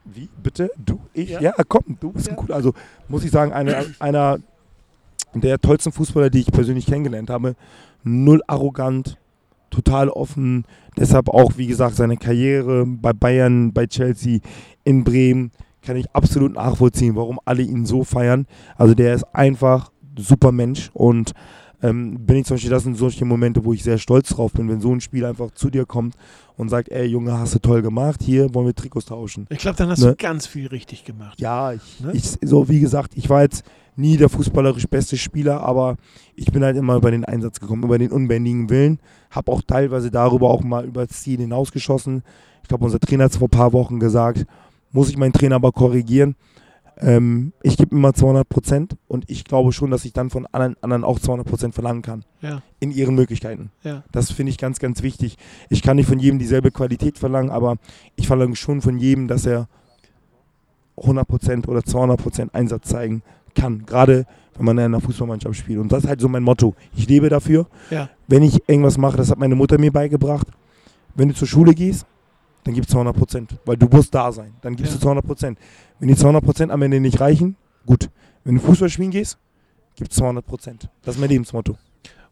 wie, 0.05 0.29
bitte? 0.43 0.71
Du, 0.77 1.01
ich? 1.13 1.31
Ja, 1.31 1.53
komm, 1.69 1.97
du 2.01 2.13
bist 2.13 2.29
ein 2.29 2.37
cooler. 2.37 2.55
Also 2.55 2.75
muss 3.09 3.25
ich 3.25 3.31
sagen, 3.31 3.53
eine, 3.53 3.87
einer 3.99 4.39
der 5.35 5.59
tollsten 5.59 5.93
Fußballer, 5.93 6.31
die 6.31 6.41
ich 6.41 6.53
persönlich 6.53 6.87
kennengelernt 6.87 7.31
habe. 7.31 7.55
Null 8.03 8.43
arrogant, 8.47 9.19
total 9.71 10.09
offen. 10.09 10.65
Deshalb 10.97 11.29
auch, 11.29 11.53
wie 11.57 11.67
gesagt, 11.67 11.97
seine 11.97 12.17
Karriere 12.17 12.85
bei 12.87 13.13
Bayern, 13.13 13.73
bei 13.73 13.87
Chelsea, 13.87 14.41
in 14.85 15.05
Bremen 15.05 15.53
kann 15.83 15.97
ich 15.97 16.11
absolut 16.13 16.55
nachvollziehen, 16.55 17.17
warum 17.17 17.41
alle 17.45 17.63
ihn 17.63 17.87
so 17.87 18.05
feiern. 18.05 18.47
Also 18.77 18.95
der 18.95 19.15
ist 19.15 19.25
einfach 19.35 19.91
super 20.17 20.53
Mensch 20.53 20.91
und 20.93 21.33
ähm, 21.83 22.27
bin 22.27 22.37
ich 22.37 22.47
zum 22.47 22.57
Beispiel, 22.57 22.71
das 22.71 22.83
sind 22.83 22.97
solche 22.97 23.25
Momente, 23.25 23.65
wo 23.65 23.73
ich 23.73 23.83
sehr 23.83 23.99
stolz 23.99 24.29
drauf 24.29 24.53
bin, 24.53 24.69
wenn 24.69 24.81
so 24.81 24.93
ein 24.93 25.01
Spiel 25.01 25.25
einfach 25.25 25.51
zu 25.53 25.71
dir 25.71 25.87
kommt 25.87 26.15
und 26.57 26.69
sagt, 26.69 26.91
ey 26.91 27.07
Junge, 27.07 27.39
hast 27.39 27.55
du 27.55 27.59
toll 27.59 27.81
gemacht, 27.81 28.23
hier 28.23 28.55
wollen 28.55 28.67
wir 28.67 28.75
Trikots 28.75 29.07
tauschen. 29.07 29.47
Ich 29.49 29.59
glaube, 29.59 29.79
dann 29.79 29.89
hast 29.89 30.01
ne? 30.01 30.11
du 30.11 30.17
ganz 30.17 30.47
viel 30.47 30.67
richtig 30.67 31.05
gemacht. 31.05 31.41
Ja, 31.41 31.73
ich, 31.73 32.01
ne? 32.01 32.13
ich, 32.13 32.37
so 32.43 32.69
wie 32.69 32.81
gesagt, 32.81 33.13
ich 33.15 33.31
war 33.31 33.43
jetzt 33.43 33.65
nie 33.97 34.17
der 34.17 34.29
fußballerisch 34.29 34.87
beste 34.89 35.17
Spieler, 35.17 35.63
aber 35.63 35.97
ich 36.35 36.53
bin 36.53 36.63
halt 36.65 36.77
immer 36.77 36.97
über 36.97 37.11
den 37.11 37.25
Einsatz 37.25 37.61
gekommen, 37.61 37.85
über 37.85 37.99
den 37.99 38.11
unbändigen 38.11 38.69
Willen. 38.69 38.99
Habe 39.31 39.53
auch 39.53 39.63
teilweise 39.63 40.11
darüber 40.11 40.51
auch 40.51 40.63
mal 40.63 40.85
über 40.85 41.07
das 41.07 41.23
Ziel 41.23 41.39
hinausgeschossen. 41.39 42.23
Ich 42.63 42.69
glaube, 42.69 42.85
unser 42.85 43.01
Trainer 43.01 43.25
hat 43.25 43.33
es 43.33 43.39
vor 43.39 43.49
ein 43.49 43.51
paar 43.51 43.73
Wochen 43.73 43.99
gesagt, 44.01 44.47
muss 44.93 45.09
ich 45.09 45.17
meinen 45.17 45.33
Trainer 45.33 45.57
aber 45.57 45.73
korrigieren. 45.73 46.37
Ähm, 47.03 47.53
ich 47.63 47.77
gebe 47.77 47.97
immer 47.97 48.13
200 48.13 48.49
Prozent 48.49 48.97
und 49.09 49.25
ich 49.29 49.45
glaube 49.45 49.73
schon, 49.73 49.91
dass 49.91 50.05
ich 50.05 50.13
dann 50.13 50.29
von 50.29 50.47
anderen, 50.47 50.77
anderen 50.83 51.05
auch 51.05 51.19
200 51.19 51.47
Prozent 51.47 51.75
verlangen 51.75 52.03
kann. 52.03 52.25
Ja. 52.43 52.63
In 52.79 52.91
ihren 52.91 53.15
Möglichkeiten. 53.15 53.71
Ja. 53.83 54.03
Das 54.13 54.31
finde 54.31 54.51
ich 54.51 54.59
ganz, 54.59 54.79
ganz 54.79 55.03
wichtig. 55.03 55.39
Ich 55.71 55.83
kann 55.83 55.97
nicht 55.97 56.09
von 56.09 56.19
jedem 56.19 56.39
dieselbe 56.39 56.71
Qualität 56.71 57.19
verlangen, 57.19 57.51
aber 57.51 57.77
ich 58.17 58.27
verlange 58.27 58.57
schon 58.57 58.83
von 58.83 58.99
jedem, 58.99 59.29
dass 59.29 59.47
er 59.47 59.69
100 60.99 61.27
Prozent 61.27 61.69
oder 61.69 61.83
200 61.83 62.21
Prozent 62.21 62.55
Einsatz 62.55 62.89
zeigen 62.89 63.23
kann. 63.55 63.87
Gerade 63.87 64.27
wenn 64.57 64.67
man 64.67 64.79
in 64.79 64.85
einer 64.85 65.01
Fußballmannschaft 65.01 65.57
spielt. 65.57 65.79
Und 65.79 65.91
das 65.91 66.05
ist 66.05 66.09
halt 66.09 66.21
so 66.21 66.29
mein 66.29 66.43
Motto. 66.43 66.75
Ich 66.95 67.09
lebe 67.09 67.31
dafür. 67.31 67.67
Ja. 67.91 68.11
Wenn 68.29 68.43
ich 68.43 68.69
irgendwas 68.69 68.99
mache, 68.99 69.17
das 69.17 69.31
hat 69.31 69.39
meine 69.39 69.55
Mutter 69.55 69.79
mir 69.79 69.91
beigebracht. 69.91 70.47
Wenn 71.15 71.29
du 71.29 71.35
zur 71.35 71.49
Schule 71.49 71.73
gehst, 71.73 72.05
dann 72.65 72.75
gib 72.75 72.89
200 72.89 73.17
Prozent, 73.17 73.57
weil 73.65 73.77
du 73.77 73.87
musst 73.87 74.15
da 74.15 74.33
sein. 74.33 74.53
Dann 74.63 74.77
gibst 74.77 74.93
ja. 74.93 74.99
du 74.99 75.03
200 75.05 75.25
Prozent. 75.25 75.59
Wenn 75.99 76.09
die 76.09 76.17
200 76.17 76.45
Prozent 76.45 76.73
am 76.73 76.83
Ende 76.83 77.01
nicht 77.01 77.21
reichen, 77.21 77.57
gut. 77.87 78.11
Wenn 78.45 78.57
du 78.57 78.61
Fußball 78.61 78.89
spielen 78.89 79.11
gehst, 79.11 79.39
gib 79.97 80.13
200 80.13 80.45
Prozent. 80.45 80.89
Das 81.03 81.17
ist 81.17 81.21
mein 81.21 81.31
Lebensmotto. 81.31 81.77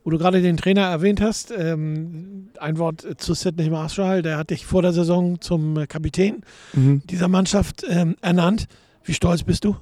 Wo 0.04 0.10
du 0.10 0.18
gerade 0.18 0.40
den 0.40 0.56
Trainer 0.56 0.82
erwähnt 0.82 1.20
hast, 1.20 1.52
ähm, 1.56 2.48
ein 2.58 2.78
Wort 2.78 3.06
zu 3.18 3.34
Sidney 3.34 3.68
Marshall, 3.68 4.22
der 4.22 4.38
hat 4.38 4.50
dich 4.50 4.64
vor 4.64 4.80
der 4.80 4.92
Saison 4.92 5.40
zum 5.40 5.86
Kapitän 5.88 6.42
mhm. 6.72 7.02
dieser 7.10 7.28
Mannschaft 7.28 7.84
ähm, 7.88 8.16
ernannt. 8.22 8.68
Wie 9.04 9.12
stolz 9.12 9.42
bist 9.42 9.64
du? 9.64 9.76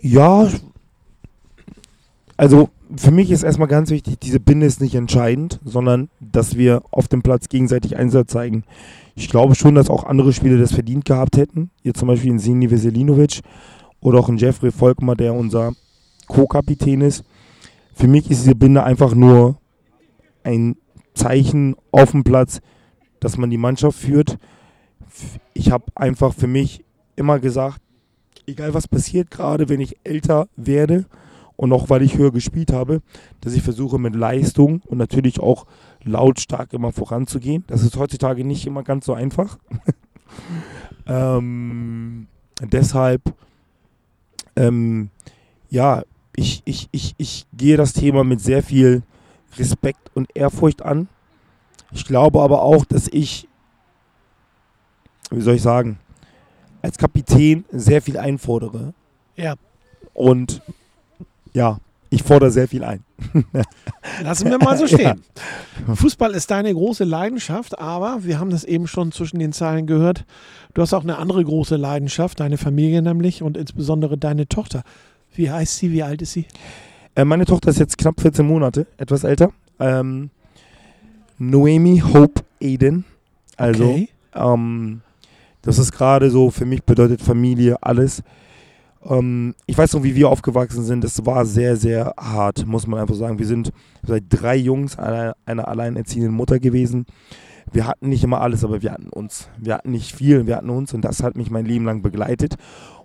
Ja, 0.00 0.50
also 2.36 2.70
für 2.96 3.10
mich 3.10 3.30
ist 3.30 3.42
erstmal 3.42 3.68
ganz 3.68 3.90
wichtig, 3.90 4.18
diese 4.20 4.40
Binde 4.40 4.66
ist 4.66 4.80
nicht 4.80 4.94
entscheidend, 4.94 5.60
sondern 5.64 6.08
dass 6.20 6.56
wir 6.56 6.82
auf 6.90 7.08
dem 7.08 7.22
Platz 7.22 7.48
gegenseitig 7.48 7.96
Einsatz 7.96 8.32
zeigen. 8.32 8.64
Ich 9.14 9.28
glaube 9.28 9.54
schon, 9.54 9.74
dass 9.74 9.90
auch 9.90 10.04
andere 10.04 10.32
Spieler 10.32 10.58
das 10.58 10.72
verdient 10.72 11.04
gehabt 11.04 11.36
hätten. 11.36 11.70
Hier 11.82 11.94
zum 11.94 12.08
Beispiel 12.08 12.32
ein 12.32 12.38
Sini 12.38 12.70
Veselinovic 12.70 13.40
oder 14.00 14.18
auch 14.18 14.28
ein 14.28 14.36
Jeffrey 14.36 14.70
Volkmar, 14.70 15.16
der 15.16 15.34
unser 15.34 15.72
Co-Kapitän 16.28 17.00
ist. 17.00 17.24
Für 17.94 18.08
mich 18.08 18.30
ist 18.30 18.44
diese 18.44 18.54
Binde 18.54 18.84
einfach 18.84 19.14
nur 19.14 19.58
ein 20.44 20.76
Zeichen 21.14 21.76
auf 21.90 22.12
dem 22.12 22.24
Platz, 22.24 22.60
dass 23.20 23.36
man 23.36 23.50
die 23.50 23.58
Mannschaft 23.58 23.98
führt. 23.98 24.38
Ich 25.54 25.70
habe 25.70 25.84
einfach 25.94 26.34
für 26.34 26.46
mich 26.46 26.84
immer 27.16 27.38
gesagt, 27.38 27.80
egal 28.46 28.74
was 28.74 28.88
passiert, 28.88 29.30
gerade 29.30 29.68
wenn 29.68 29.80
ich 29.80 29.96
älter 30.04 30.48
werde, 30.56 31.04
und 31.62 31.72
auch 31.72 31.90
weil 31.90 32.02
ich 32.02 32.18
höher 32.18 32.32
gespielt 32.32 32.72
habe, 32.72 33.02
dass 33.40 33.54
ich 33.54 33.62
versuche 33.62 33.96
mit 33.96 34.16
Leistung 34.16 34.82
und 34.86 34.98
natürlich 34.98 35.38
auch 35.38 35.64
lautstark 36.02 36.72
immer 36.72 36.90
voranzugehen. 36.90 37.62
Das 37.68 37.84
ist 37.84 37.96
heutzutage 37.96 38.44
nicht 38.44 38.66
immer 38.66 38.82
ganz 38.82 39.06
so 39.06 39.14
einfach. 39.14 39.60
ähm, 41.06 42.26
deshalb, 42.60 43.32
ähm, 44.56 45.10
ja, 45.70 46.02
ich, 46.34 46.62
ich, 46.64 46.88
ich, 46.90 47.14
ich 47.16 47.46
gehe 47.56 47.76
das 47.76 47.92
Thema 47.92 48.24
mit 48.24 48.40
sehr 48.40 48.64
viel 48.64 49.04
Respekt 49.56 50.10
und 50.14 50.36
Ehrfurcht 50.36 50.82
an. 50.82 51.06
Ich 51.92 52.04
glaube 52.04 52.42
aber 52.42 52.62
auch, 52.62 52.84
dass 52.84 53.06
ich, 53.06 53.46
wie 55.30 55.40
soll 55.40 55.54
ich 55.54 55.62
sagen, 55.62 56.00
als 56.82 56.98
Kapitän 56.98 57.64
sehr 57.70 58.02
viel 58.02 58.18
einfordere. 58.18 58.94
Ja. 59.36 59.54
Und 60.12 60.60
ja, 61.54 61.78
ich 62.10 62.22
fordere 62.22 62.50
sehr 62.50 62.68
viel 62.68 62.84
ein. 62.84 63.02
Lassen 64.22 64.50
wir 64.50 64.58
mal 64.58 64.76
so 64.76 64.86
stehen. 64.86 65.22
Ja. 65.88 65.96
Fußball 65.96 66.32
ist 66.32 66.50
deine 66.50 66.72
große 66.72 67.02
Leidenschaft, 67.02 67.78
aber 67.80 68.18
wir 68.22 68.38
haben 68.38 68.50
das 68.50 68.62
eben 68.62 68.86
schon 68.86 69.10
zwischen 69.10 69.40
den 69.40 69.52
Zeilen 69.52 69.86
gehört. 69.86 70.26
Du 70.74 70.82
hast 70.82 70.92
auch 70.94 71.02
eine 71.02 71.18
andere 71.18 71.42
große 71.42 71.74
Leidenschaft, 71.76 72.38
deine 72.38 72.56
Familie 72.56 73.02
nämlich 73.02 73.42
und 73.42 73.56
insbesondere 73.56 74.16
deine 74.16 74.46
Tochter. 74.46 74.82
Wie 75.34 75.50
heißt 75.50 75.78
sie? 75.78 75.90
Wie 75.90 76.02
alt 76.04 76.22
ist 76.22 76.34
sie? 76.34 76.46
Äh, 77.16 77.24
meine 77.24 77.46
Tochter 77.46 77.70
ist 77.70 77.80
jetzt 77.80 77.98
knapp 77.98 78.20
14 78.20 78.46
Monate, 78.46 78.86
etwas 78.96 79.24
älter. 79.24 79.50
Ähm, 79.80 80.30
Noemi 81.38 82.02
Hope 82.12 82.42
Aiden. 82.62 83.04
Also, 83.56 83.84
okay. 83.84 84.08
ähm, 84.34 85.00
das 85.62 85.78
ist 85.78 85.92
gerade 85.92 86.30
so, 86.30 86.50
für 86.50 86.66
mich 86.66 86.84
bedeutet 86.84 87.22
Familie 87.22 87.82
alles. 87.82 88.22
Ähm, 89.04 89.54
ich 89.66 89.76
weiß 89.76 89.94
noch, 89.94 90.02
wie 90.02 90.14
wir 90.14 90.28
aufgewachsen 90.28 90.84
sind. 90.84 91.04
Es 91.04 91.24
war 91.24 91.44
sehr, 91.44 91.76
sehr 91.76 92.14
hart, 92.18 92.66
muss 92.66 92.86
man 92.86 93.00
einfach 93.00 93.14
sagen. 93.14 93.38
Wir 93.38 93.46
sind 93.46 93.72
seit 94.02 94.24
drei 94.28 94.56
Jungs 94.56 94.98
einer, 94.98 95.36
einer 95.44 95.68
alleinerziehenden 95.68 96.34
Mutter 96.34 96.58
gewesen. 96.58 97.06
Wir 97.70 97.86
hatten 97.86 98.08
nicht 98.08 98.24
immer 98.24 98.40
alles, 98.40 98.64
aber 98.64 98.82
wir 98.82 98.92
hatten 98.92 99.08
uns. 99.08 99.48
Wir 99.58 99.74
hatten 99.74 99.92
nicht 99.92 100.14
viel, 100.14 100.46
wir 100.46 100.56
hatten 100.56 100.70
uns 100.70 100.92
und 100.94 101.04
das 101.04 101.22
hat 101.22 101.36
mich 101.36 101.50
mein 101.50 101.64
Leben 101.64 101.84
lang 101.84 102.02
begleitet. 102.02 102.56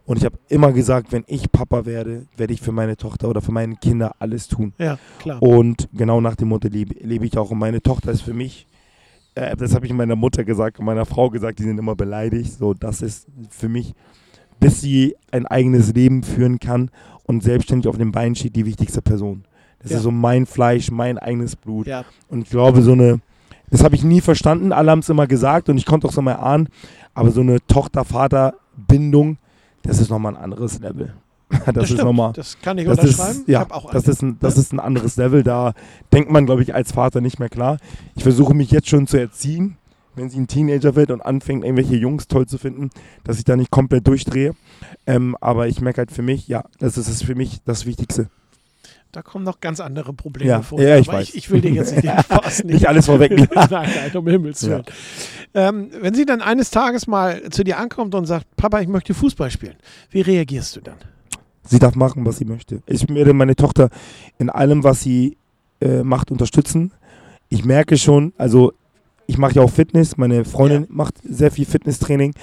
Und 0.05 0.17
ich 0.17 0.25
habe 0.25 0.39
immer 0.47 0.71
gesagt, 0.71 1.11
wenn 1.11 1.25
ich 1.27 1.51
Papa 1.51 1.85
werde, 1.85 2.27
werde 2.37 2.53
ich 2.53 2.61
für 2.61 2.71
meine 2.71 2.95
Tochter 2.95 3.27
oder 3.27 3.41
für 3.41 3.51
meine 3.51 3.75
Kinder 3.75 4.15
alles 4.19 4.47
tun. 4.47 4.73
Ja, 4.77 4.97
klar. 5.19 5.41
Und 5.41 5.89
genau 5.93 6.21
nach 6.21 6.35
dem 6.35 6.47
Motto 6.47 6.69
lebe, 6.69 6.95
lebe 7.05 7.25
ich 7.25 7.37
auch. 7.37 7.51
Und 7.51 7.59
meine 7.59 7.81
Tochter 7.81 8.11
ist 8.11 8.21
für 8.21 8.33
mich, 8.33 8.67
äh, 9.35 9.55
das 9.57 9.75
habe 9.75 9.85
ich 9.85 9.91
meiner 9.91 10.15
Mutter 10.15 10.45
gesagt 10.45 10.79
und 10.79 10.85
meiner 10.85 11.05
Frau 11.05 11.29
gesagt, 11.29 11.59
die 11.59 11.63
sind 11.63 11.77
immer 11.77 11.95
beleidigt. 11.95 12.53
So, 12.53 12.73
das 12.73 13.01
ist 13.01 13.27
für 13.49 13.67
mich 13.67 13.93
bis 14.59 14.81
sie 14.81 15.15
ein 15.31 15.45
eigenes 15.45 15.93
Leben 15.93 16.23
führen 16.23 16.59
kann 16.59 16.89
und 17.25 17.43
selbstständig 17.43 17.87
auf 17.87 17.97
den 17.97 18.11
Beinen 18.11 18.35
steht, 18.35 18.55
die 18.55 18.65
wichtigste 18.65 19.01
Person. 19.01 19.43
Das 19.79 19.91
ja. 19.91 19.97
ist 19.97 20.03
so 20.03 20.11
mein 20.11 20.45
Fleisch, 20.45 20.89
mein 20.91 21.17
eigenes 21.17 21.55
Blut. 21.55 21.87
Ja. 21.87 22.05
Und 22.29 22.43
ich 22.43 22.49
glaube, 22.49 22.81
so 22.81 22.93
eine, 22.93 23.19
das 23.69 23.83
habe 23.83 23.95
ich 23.95 24.03
nie 24.03 24.21
verstanden, 24.21 24.71
alle 24.71 24.91
haben 24.91 24.99
es 24.99 25.09
immer 25.09 25.27
gesagt 25.27 25.69
und 25.69 25.77
ich 25.77 25.85
konnte 25.85 26.07
auch 26.07 26.11
so 26.11 26.21
mal 26.21 26.33
ahnen, 26.33 26.69
aber 27.13 27.31
so 27.31 27.41
eine 27.41 27.59
Tochter-Vater-Bindung, 27.67 29.37
das 29.83 29.99
ist 29.99 30.09
nochmal 30.09 30.35
ein 30.35 30.41
anderes 30.41 30.79
Level. 30.79 31.13
Das, 31.65 31.73
das 31.73 31.91
ist 31.91 32.03
nochmal. 32.03 32.33
Das 32.33 32.57
kann 32.61 32.77
ich 32.77 32.85
das 32.85 32.99
unterschreiben. 32.99 33.39
Ist, 33.39 33.47
ja, 33.47 33.65
das, 33.93 34.07
ist 34.09 34.21
ein, 34.21 34.37
das 34.41 34.57
ist 34.57 34.73
ein 34.73 34.81
anderes 34.81 35.15
Level. 35.15 35.43
Da 35.43 35.73
denkt 36.11 36.29
man, 36.29 36.45
glaube 36.45 36.61
ich, 36.61 36.75
als 36.75 36.91
Vater 36.91 37.21
nicht 37.21 37.39
mehr 37.39 37.47
klar. 37.47 37.77
Ich 38.15 38.23
versuche 38.23 38.53
mich 38.53 38.69
jetzt 38.69 38.89
schon 38.89 39.07
zu 39.07 39.17
erziehen 39.17 39.77
wenn 40.17 40.29
sie 40.29 40.39
ein 40.39 40.47
Teenager 40.47 40.95
wird 40.95 41.11
und 41.11 41.21
anfängt, 41.21 41.63
irgendwelche 41.63 41.95
Jungs 41.95 42.27
toll 42.27 42.47
zu 42.47 42.57
finden, 42.57 42.89
dass 43.23 43.37
ich 43.37 43.45
da 43.45 43.55
nicht 43.55 43.71
komplett 43.71 44.07
durchdrehe. 44.07 44.53
Ähm, 45.05 45.37
aber 45.39 45.67
ich 45.67 45.81
merke 45.81 45.99
halt 45.99 46.11
für 46.11 46.23
mich, 46.23 46.47
ja, 46.47 46.65
das 46.79 46.97
ist 46.97 47.23
für 47.23 47.35
mich 47.35 47.59
das 47.65 47.85
Wichtigste. 47.85 48.29
Da 49.11 49.21
kommen 49.21 49.45
noch 49.45 49.61
ganz 49.61 49.79
andere 49.79 50.13
Probleme 50.13 50.49
ja, 50.49 50.61
vor. 50.61 50.81
Ja, 50.81 50.97
ich 50.97 51.07
weiß. 51.07 51.29
Ich, 51.29 51.35
ich, 51.35 51.49
will 51.49 51.61
dir 51.61 51.71
jetzt 51.71 51.95
nicht 51.95 52.03
Nicht, 52.05 52.63
nicht 52.65 52.87
alles 52.89 53.05
vorwegnehmen. 53.05 53.47
nein, 53.55 53.69
nein, 53.69 54.11
um 54.15 54.27
Himmels 54.27 54.67
Willen. 54.67 54.83
Ja. 55.53 55.69
Ähm, 55.69 55.89
wenn 56.01 56.13
sie 56.13 56.25
dann 56.25 56.41
eines 56.41 56.71
Tages 56.71 57.07
mal 57.07 57.49
zu 57.49 57.63
dir 57.63 57.77
ankommt 57.77 58.13
und 58.15 58.25
sagt, 58.25 58.45
Papa, 58.57 58.81
ich 58.81 58.87
möchte 58.87 59.13
Fußball 59.13 59.49
spielen, 59.49 59.75
wie 60.09 60.21
reagierst 60.21 60.75
du 60.75 60.81
dann? 60.81 60.97
Sie 61.63 61.79
darf 61.79 61.95
machen, 61.95 62.25
was 62.25 62.37
sie 62.37 62.45
möchte. 62.45 62.81
Ich 62.85 63.07
werde 63.09 63.33
meine 63.33 63.55
Tochter 63.55 63.89
in 64.39 64.49
allem, 64.49 64.83
was 64.83 65.01
sie 65.01 65.37
äh, 65.81 66.03
macht, 66.03 66.31
unterstützen. 66.31 66.91
Ich 67.49 67.65
merke 67.65 67.97
schon, 67.97 68.33
also 68.37 68.73
ich 69.27 69.37
mache 69.37 69.55
ja 69.55 69.61
auch 69.61 69.69
Fitness, 69.69 70.17
meine 70.17 70.45
Freundin 70.45 70.83
ja. 70.83 70.87
macht 70.89 71.15
sehr 71.23 71.51
viel 71.51 71.65
Fitnesstraining 71.65 72.33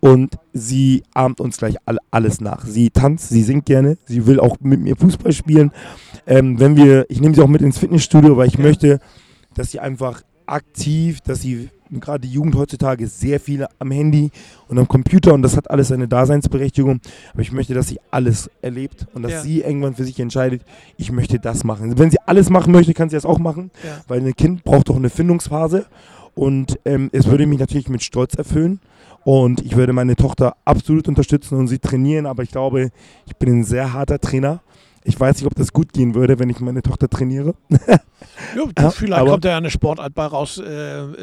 und 0.00 0.36
sie 0.52 1.04
ahmt 1.14 1.40
uns 1.40 1.56
gleich 1.56 1.76
all, 1.86 1.98
alles 2.10 2.40
nach. 2.40 2.66
Sie 2.66 2.90
tanzt, 2.90 3.28
sie 3.28 3.42
singt 3.42 3.64
gerne, 3.64 3.96
sie 4.06 4.26
will 4.26 4.40
auch 4.40 4.56
mit 4.60 4.80
mir 4.80 4.96
Fußball 4.96 5.32
spielen. 5.32 5.70
Ähm, 6.26 6.58
wenn 6.58 6.76
wir, 6.76 7.06
ich 7.08 7.20
nehme 7.20 7.34
sie 7.34 7.42
auch 7.42 7.48
mit 7.48 7.62
ins 7.62 7.78
Fitnessstudio, 7.78 8.36
weil 8.36 8.48
ich 8.48 8.56
ja. 8.56 8.62
möchte, 8.62 8.98
dass 9.54 9.70
sie 9.70 9.80
einfach 9.80 10.22
aktiv, 10.46 11.20
dass 11.20 11.40
sie 11.42 11.70
gerade 12.00 12.26
die 12.26 12.32
Jugend 12.32 12.54
heutzutage 12.56 13.06
sehr 13.06 13.38
viel 13.38 13.66
am 13.78 13.90
Handy 13.90 14.30
und 14.68 14.78
am 14.78 14.88
Computer 14.88 15.34
und 15.34 15.42
das 15.42 15.56
hat 15.56 15.70
alles 15.70 15.88
seine 15.88 16.08
Daseinsberechtigung. 16.08 17.00
Aber 17.32 17.42
ich 17.42 17.52
möchte, 17.52 17.74
dass 17.74 17.88
sie 17.88 18.00
alles 18.10 18.50
erlebt 18.62 19.06
und 19.14 19.22
dass 19.22 19.32
ja. 19.32 19.40
sie 19.42 19.60
irgendwann 19.60 19.94
für 19.94 20.04
sich 20.04 20.18
entscheidet, 20.18 20.62
ich 20.96 21.12
möchte 21.12 21.38
das 21.38 21.64
machen. 21.64 21.98
Wenn 21.98 22.10
sie 22.10 22.18
alles 22.26 22.50
machen 22.50 22.72
möchte, 22.72 22.94
kann 22.94 23.10
sie 23.10 23.16
das 23.16 23.26
auch 23.26 23.38
machen, 23.38 23.70
ja. 23.84 24.00
weil 24.08 24.20
ein 24.20 24.34
Kind 24.34 24.64
braucht 24.64 24.88
doch 24.88 24.96
eine 24.96 25.10
Findungsphase 25.10 25.86
und 26.34 26.78
ähm, 26.84 27.10
es 27.12 27.26
würde 27.26 27.46
mich 27.46 27.58
natürlich 27.58 27.88
mit 27.88 28.02
Stolz 28.02 28.34
erfüllen. 28.34 28.80
Und 29.24 29.64
ich 29.64 29.76
würde 29.76 29.92
meine 29.92 30.16
Tochter 30.16 30.56
absolut 30.64 31.06
unterstützen 31.06 31.56
und 31.56 31.68
sie 31.68 31.78
trainieren. 31.78 32.26
Aber 32.26 32.42
ich 32.42 32.50
glaube, 32.50 32.90
ich 33.26 33.36
bin 33.36 33.60
ein 33.60 33.64
sehr 33.64 33.92
harter 33.92 34.18
Trainer. 34.18 34.60
Ich 35.04 35.18
weiß 35.18 35.36
nicht, 35.36 35.46
ob 35.46 35.54
das 35.54 35.72
gut 35.72 35.92
gehen 35.92 36.14
würde, 36.14 36.38
wenn 36.38 36.48
ich 36.48 36.60
meine 36.60 36.82
Tochter 36.82 37.08
trainiere. 37.08 37.54
ja, 38.78 38.90
vielleicht 38.90 39.26
kommt 39.26 39.44
da 39.44 39.50
ja 39.50 39.56
eine 39.56 39.70
Sportart 39.70 40.14
bei 40.14 40.26
raus. 40.26 40.58
Äh, 40.58 40.64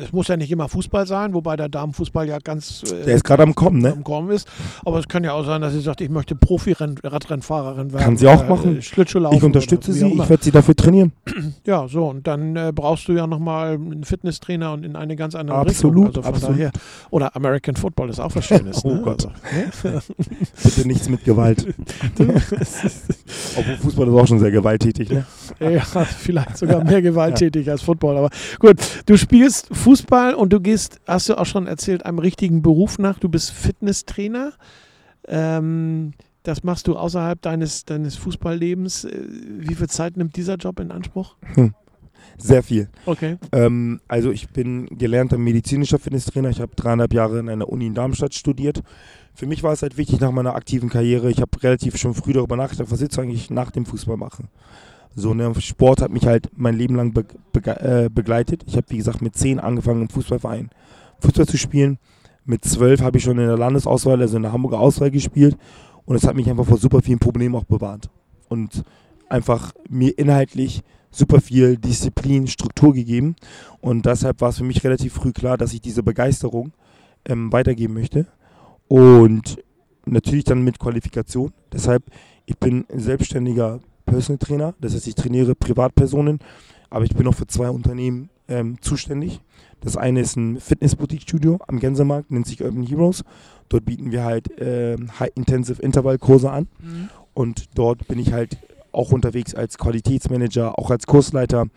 es 0.03 0.11
muss 0.11 0.27
ja 0.27 0.35
nicht 0.35 0.51
immer 0.51 0.67
Fußball 0.67 1.07
sein, 1.07 1.33
wobei 1.33 1.55
der 1.55 1.69
Damenfußball 1.69 2.27
ja 2.27 2.39
ganz. 2.39 2.83
Äh, 2.91 3.05
der 3.05 3.15
ist 3.15 3.23
gerade 3.23 3.43
am 3.43 3.55
Kommen, 3.55 3.81
ne? 3.81 3.93
Am 3.93 4.03
Kommen 4.03 4.31
ist. 4.31 4.47
Aber 4.85 4.99
es 4.99 5.07
kann 5.07 5.23
ja 5.23 5.33
auch 5.33 5.45
sein, 5.45 5.61
dass 5.61 5.73
sie 5.73 5.81
sagt, 5.81 6.01
ich 6.01 6.09
möchte 6.09 6.35
Profi-Radrennfahrerin 6.35 7.93
werden. 7.93 8.03
Kann 8.03 8.17
sie 8.17 8.27
auch 8.27 8.47
machen. 8.47 8.79
Ich 8.79 9.43
unterstütze 9.43 9.93
sie, 9.93 10.07
ich 10.07 10.29
werde 10.29 10.43
sie 10.43 10.51
dafür 10.51 10.75
trainieren. 10.75 11.11
Ja, 11.65 11.87
so. 11.87 12.07
Und 12.07 12.25
dann 12.25 12.55
äh, 12.55 12.71
brauchst 12.73 13.07
du 13.07 13.13
ja 13.13 13.27
nochmal 13.27 13.73
einen 13.73 14.03
Fitnesstrainer 14.03 14.73
und 14.73 14.83
in 14.83 14.95
eine 14.95 15.15
ganz 15.15 15.35
andere 15.35 15.57
absolut, 15.57 16.07
Richtung. 16.07 16.23
Also 16.23 16.35
absolut. 16.35 16.57
Daher. 16.57 16.71
Oder 17.11 17.35
American 17.35 17.75
Football 17.75 18.09
ist 18.09 18.19
auch 18.19 18.33
was 18.35 18.45
Schönes. 18.45 18.81
oh 18.83 18.93
ne? 18.93 19.01
Gott. 19.01 19.27
Also, 19.83 20.13
Bitte 20.63 20.87
nichts 20.87 21.09
mit 21.09 21.23
Gewalt. 21.23 21.67
Obwohl 22.17 23.68
Fußball 23.77 24.07
ist 24.07 24.13
auch 24.13 24.27
schon 24.27 24.39
sehr 24.39 24.51
gewalttätig, 24.51 25.09
ne? 25.09 25.25
Ja, 25.59 25.81
vielleicht 25.81 26.57
sogar 26.57 26.83
mehr 26.83 27.01
gewalttätig 27.01 27.67
ja. 27.67 27.73
als 27.73 27.81
Football. 27.81 28.17
Aber 28.17 28.29
gut, 28.59 28.77
du 29.05 29.17
spielst 29.17 29.67
Fußball 29.71 30.33
und 30.33 30.53
du 30.53 30.59
gehst, 30.59 30.99
hast 31.07 31.29
du 31.29 31.37
auch 31.37 31.45
schon 31.45 31.67
erzählt, 31.67 32.05
einem 32.05 32.19
richtigen 32.19 32.61
Beruf 32.61 32.99
nach. 32.99 33.19
Du 33.19 33.29
bist 33.29 33.51
Fitnesstrainer. 33.51 34.53
Ähm, 35.27 36.13
das 36.43 36.63
machst 36.63 36.87
du 36.87 36.95
außerhalb 36.95 37.41
deines, 37.41 37.85
deines 37.85 38.15
Fußballlebens. 38.15 39.05
Äh, 39.05 39.21
wie 39.59 39.75
viel 39.75 39.89
Zeit 39.89 40.17
nimmt 40.17 40.35
dieser 40.35 40.55
Job 40.55 40.79
in 40.79 40.91
Anspruch? 40.91 41.35
Hm. 41.55 41.73
Sehr 42.37 42.63
viel. 42.63 42.87
Okay. 43.05 43.37
Ähm, 43.51 43.99
also 44.07 44.31
ich 44.31 44.49
bin 44.49 44.85
gelernter 44.97 45.37
medizinischer 45.37 45.99
Fitnesstrainer. 45.99 46.49
Ich 46.49 46.61
habe 46.61 46.71
dreieinhalb 46.75 47.13
Jahre 47.13 47.39
in 47.39 47.49
einer 47.49 47.67
Uni 47.67 47.87
in 47.87 47.93
Darmstadt 47.93 48.33
studiert 48.33 48.81
für 49.33 49.45
mich 49.45 49.63
war 49.63 49.73
es 49.73 49.81
halt 49.81 49.97
wichtig 49.97 50.19
nach 50.19 50.31
meiner 50.31 50.55
aktiven 50.55 50.89
Karriere, 50.89 51.29
ich 51.29 51.41
habe 51.41 51.63
relativ 51.63 51.97
schon 51.97 52.13
früh 52.13 52.33
darüber 52.33 52.55
nachgedacht, 52.55 52.91
was 52.91 52.99
ich 52.99 53.05
jetzt 53.05 53.19
eigentlich 53.19 53.49
nach 53.49 53.71
dem 53.71 53.85
Fußball 53.85 54.17
mache. 54.17 54.43
So, 55.15 55.33
ne, 55.33 55.53
Sport 55.59 56.01
hat 56.01 56.11
mich 56.11 56.25
halt 56.25 56.49
mein 56.55 56.75
Leben 56.75 56.95
lang 56.95 57.13
be 57.13 57.25
be 57.51 57.61
äh, 57.65 58.09
begleitet. 58.09 58.63
Ich 58.67 58.77
habe, 58.77 58.85
wie 58.89 58.97
gesagt, 58.97 59.21
mit 59.21 59.35
zehn 59.35 59.59
angefangen 59.59 60.03
im 60.03 60.09
Fußballverein 60.09 60.69
Fußball 61.19 61.47
zu 61.47 61.57
spielen. 61.57 61.97
Mit 62.45 62.63
zwölf 62.63 63.01
habe 63.01 63.17
ich 63.17 63.23
schon 63.23 63.37
in 63.37 63.47
der 63.47 63.57
Landesauswahl, 63.57 64.21
also 64.21 64.37
in 64.37 64.43
der 64.43 64.53
Hamburger 64.53 64.79
Auswahl 64.79 65.11
gespielt. 65.11 65.57
Und 66.05 66.15
es 66.15 66.25
hat 66.25 66.35
mich 66.35 66.49
einfach 66.49 66.65
vor 66.65 66.77
super 66.77 67.01
vielen 67.01 67.19
Problemen 67.19 67.55
auch 67.55 67.65
bewahrt. 67.65 68.09
Und 68.47 68.83
einfach 69.27 69.73
mir 69.89 70.17
inhaltlich 70.17 70.81
super 71.11 71.41
viel 71.41 71.77
Disziplin, 71.77 72.47
Struktur 72.47 72.93
gegeben. 72.93 73.35
Und 73.81 74.05
deshalb 74.05 74.41
war 74.41 74.49
es 74.49 74.57
für 74.57 74.63
mich 74.63 74.83
relativ 74.83 75.13
früh 75.13 75.31
klar, 75.31 75.57
dass 75.57 75.73
ich 75.73 75.81
diese 75.81 76.03
Begeisterung 76.03 76.71
ähm, 77.25 77.51
weitergeben 77.51 77.93
möchte. 77.93 78.27
Und 78.89 79.63
natürlich 80.05 80.43
dann 80.43 80.63
mit 80.63 80.79
Qualifikation. 80.79 81.53
Deshalb, 81.71 82.03
ich 82.45 82.57
bin 82.57 82.85
selbstständiger 82.91 83.79
Personal 84.05 84.39
Trainer. 84.39 84.73
Das 84.81 84.93
heißt, 84.93 85.07
ich 85.07 85.15
trainiere 85.15 85.55
Privatpersonen, 85.55 86.39
aber 86.89 87.05
ich 87.05 87.15
bin 87.15 87.27
auch 87.27 87.35
für 87.35 87.47
zwei 87.47 87.69
Unternehmen 87.69 88.29
ähm, 88.47 88.81
zuständig. 88.81 89.41
Das 89.81 89.95
eine 89.95 90.21
ist 90.21 90.35
ein 90.35 90.59
Fitness-Boutique-Studio 90.59 91.59
am 91.67 91.79
Gänsemarkt, 91.79 92.31
nennt 92.31 92.47
sich 92.47 92.61
Urban 92.63 92.83
Heroes. 92.83 93.23
Dort 93.69 93.85
bieten 93.85 94.11
wir 94.11 94.23
halt 94.23 94.59
äh, 94.59 94.97
High-Intensive 95.19 95.81
Intervallkurse 95.81 96.49
an. 96.49 96.67
Mhm. 96.81 97.09
Und 97.35 97.65
dort 97.75 98.07
bin 98.07 98.17
ich 98.17 98.33
halt 98.33 98.57
auch 98.91 99.11
unterwegs 99.11 99.53
als 99.53 99.77
Qualitätsmanager, 99.77 100.79
auch 100.79 100.89
als 100.89 101.05
Kursleiter. 101.05 101.67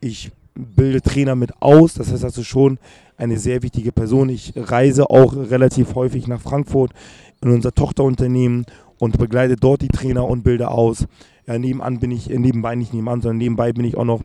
Ich 0.00 0.30
bilde 0.58 1.00
Trainer 1.00 1.36
mit 1.36 1.62
aus. 1.62 1.94
Das 1.94 2.12
heißt 2.12 2.24
also 2.24 2.42
schon 2.42 2.78
eine 3.16 3.38
sehr 3.38 3.62
wichtige 3.62 3.92
Person. 3.92 4.28
Ich 4.28 4.52
reise 4.56 5.08
auch 5.08 5.34
relativ 5.34 5.94
häufig 5.94 6.26
nach 6.26 6.40
Frankfurt 6.40 6.92
in 7.40 7.50
unser 7.50 7.72
Tochterunternehmen 7.72 8.66
und 8.98 9.18
begleite 9.18 9.56
dort 9.56 9.82
die 9.82 9.88
Trainer 9.88 10.26
und 10.26 10.42
bilde 10.42 10.68
aus. 10.68 11.06
Ja, 11.46 11.58
nebenan 11.58 12.00
bin 12.00 12.10
ich, 12.10 12.28
nebenbei 12.28 12.74
nicht 12.74 12.92
nebenan, 12.92 13.22
sondern 13.22 13.38
nebenbei 13.38 13.72
bin 13.72 13.84
ich 13.84 13.96
auch 13.96 14.04
noch 14.04 14.20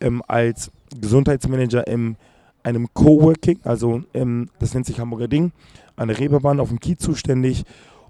ähm, 0.00 0.22
als 0.26 0.70
Gesundheitsmanager 1.00 1.86
in 1.86 2.16
einem 2.62 2.88
Coworking, 2.92 3.60
also 3.62 4.02
ähm, 4.12 4.50
das 4.58 4.74
nennt 4.74 4.86
sich 4.86 4.98
Hamburger 4.98 5.28
Ding, 5.28 5.52
an 5.94 6.08
der 6.08 6.18
Reeperbahn 6.18 6.60
auf 6.60 6.68
dem 6.68 6.80
Kiez 6.80 6.98
zuständig 6.98 7.64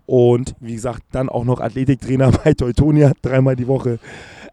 und 0.07 0.55
wie 0.61 0.75
gesagt, 0.75 1.03
dann 1.13 1.29
auch 1.29 1.45
noch 1.45 1.61
Athletiktrainer 1.61 2.31
bei 2.45 2.55
Teutonia, 2.55 3.13
dreimal 3.23 3.55
die 3.55 3.69
Woche. 3.69 3.99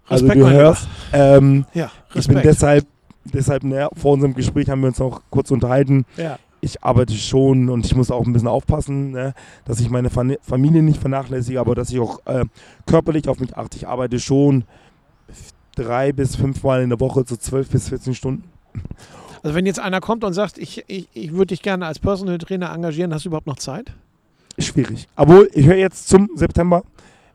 Also 0.08 0.26
Respekt, 0.26 0.46
du 0.46 0.50
hörst, 0.50 0.88
ähm, 1.14 1.66
ja, 1.74 1.90
ich 2.14 2.28
bin 2.28 2.42
deshalb 2.44 2.86
deshalb, 3.26 3.64
ne, 3.64 3.90
vor 3.94 4.14
unserem 4.14 4.34
Gespräch 4.34 4.70
haben 4.70 4.82
wir 4.82 4.88
uns 4.88 5.00
noch 5.00 5.22
kurz 5.30 5.52
unterhalten. 5.52 6.06
Ja. 6.18 6.38
Ich 6.62 6.84
arbeite 6.84 7.14
schon 7.14 7.70
und 7.70 7.86
ich 7.86 7.96
muss 7.96 8.10
auch 8.10 8.26
ein 8.26 8.32
bisschen 8.32 8.48
aufpassen, 8.48 9.12
ne, 9.12 9.34
dass 9.66 9.80
ich 9.80 9.90
meine 9.90 10.10
Familie 10.10 10.82
nicht 10.82 11.00
vernachlässige, 11.00 11.60
aber 11.60 11.76
dass 11.76 11.90
ich 11.90 12.00
auch 12.00 12.26
äh, 12.26 12.46
körperlich 12.86 13.28
auf 13.28 13.40
mich 13.40 13.56
achte. 13.58 13.78
Ich 13.78 13.88
arbeite 13.88 14.20
schon 14.20 14.64
drei 15.76 16.12
bis 16.12 16.36
fünf 16.36 16.64
Mal 16.64 16.84
in 16.84 16.90
der 16.90 17.00
Woche, 17.00 17.24
so 17.28 17.36
zwölf 17.36 17.70
bis 17.70 17.90
14 17.90 18.16
Stunden. 18.16 18.44
Also 19.42 19.56
wenn 19.56 19.66
jetzt 19.66 19.80
einer 19.80 20.00
kommt 20.00 20.24
und 20.24 20.34
sagt, 20.34 20.58
ich, 20.58 20.86
ich, 20.88 21.10
ich 21.14 21.34
würde 21.34 21.48
dich 21.48 21.62
gerne 21.62 21.86
als 21.86 22.00
Personal 22.00 22.38
Trainer 22.38 22.74
engagieren, 22.74 23.14
hast 23.14 23.26
du 23.26 23.30
überhaupt 23.30 23.48
noch 23.48 23.58
Zeit? 23.58 23.94
Schwierig. 24.58 25.08
Obwohl, 25.16 25.50
ich 25.54 25.66
höre 25.66 25.76
jetzt 25.76 26.08
zum 26.08 26.30
September 26.36 26.84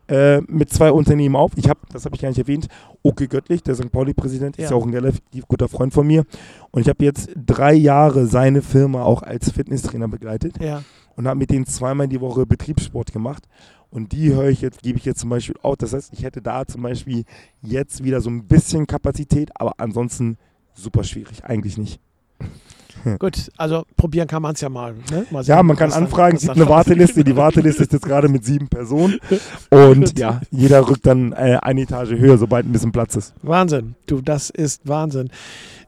äh, 0.09 0.40
mit 0.42 0.71
zwei 0.71 0.90
Unternehmen 0.90 1.37
auf. 1.37 1.53
Ich 1.57 1.68
habe, 1.68 1.81
das 1.92 2.05
habe 2.05 2.16
ich 2.16 2.23
gar 2.23 2.29
nicht 2.29 2.38
erwähnt, 2.38 2.68
Oke 3.03 3.29
Göttlich, 3.29 3.62
der 3.62 3.75
St. 3.75 3.90
Pauli-Präsident, 3.92 4.57
ja. 4.57 4.64
ist 4.64 4.71
ja 4.71 4.77
auch 4.77 4.85
ein 4.85 4.92
relativ 4.92 5.47
guter 5.47 5.68
Freund 5.68 5.92
von 5.92 6.07
mir. 6.07 6.25
Und 6.71 6.83
ich 6.83 6.88
habe 6.88 7.05
jetzt 7.05 7.31
drei 7.37 7.75
Jahre 7.75 8.27
seine 8.27 8.62
Firma 8.62 9.03
auch 9.03 9.23
als 9.23 9.51
Fitnesstrainer 9.51 10.09
begleitet 10.09 10.61
ja. 10.61 10.83
und 11.16 11.27
habe 11.27 11.38
mit 11.38 11.51
denen 11.51 11.66
zweimal 11.66 12.09
die 12.09 12.21
Woche 12.21 12.47
Betriebssport 12.47 13.12
gemacht. 13.12 13.44
Und 13.90 14.12
die 14.12 14.35
höre 14.35 14.49
ich 14.49 14.61
jetzt, 14.61 14.83
gebe 14.83 14.99
ich 14.99 15.05
jetzt 15.05 15.21
zum 15.21 15.31
Beispiel 15.31 15.57
auf. 15.62 15.77
Das 15.77 15.94
heißt, 15.94 16.12
ich 16.12 16.23
hätte 16.23 16.42
da 16.42 16.66
zum 16.66 16.83
Beispiel 16.83 17.25
jetzt 17.62 18.05
wieder 18.05 18.21
so 18.21 18.29
ein 18.29 18.44
bisschen 18.44 18.87
Kapazität, 18.87 19.51
aber 19.55 19.75
ansonsten 19.79 20.37
super 20.75 21.05
schwierig, 21.05 21.44
eigentlich 21.44 21.79
nicht. 21.79 22.01
Gut, 23.18 23.51
also 23.57 23.85
probieren 23.97 24.29
kann 24.29 24.42
man 24.42 24.55
es 24.55 24.61
ja 24.61 24.68
mal. 24.68 24.94
Ne? 25.11 25.27
mal 25.31 25.42
sehen, 25.42 25.57
ja, 25.57 25.62
man 25.62 25.77
kann 25.77 25.92
anfragen, 25.92 26.37
es 26.37 26.42
gibt 26.42 26.57
eine 26.57 26.68
Warteliste. 26.68 27.25
Die 27.25 27.37
Warteliste 27.37 27.85
ist 27.85 27.92
jetzt 27.92 28.05
gerade 28.05 28.29
mit 28.29 28.44
sieben 28.44 28.68
Personen. 28.68 29.18
Und 29.71 30.18
ja, 30.18 30.40
jeder 30.51 30.88
rückt 30.88 31.07
dann 31.07 31.33
äh, 31.33 31.59
eine 31.62 31.83
Etage 31.83 32.11
höher, 32.11 32.38
sobald 32.38 32.66
ein 32.66 32.73
bisschen 32.73 32.92
Platz 32.92 33.16
ist. 33.16 33.35
Wahnsinn, 33.42 33.94
du, 34.07 34.21
das 34.21 34.51
ist 34.51 34.87
Wahnsinn. 34.87 35.31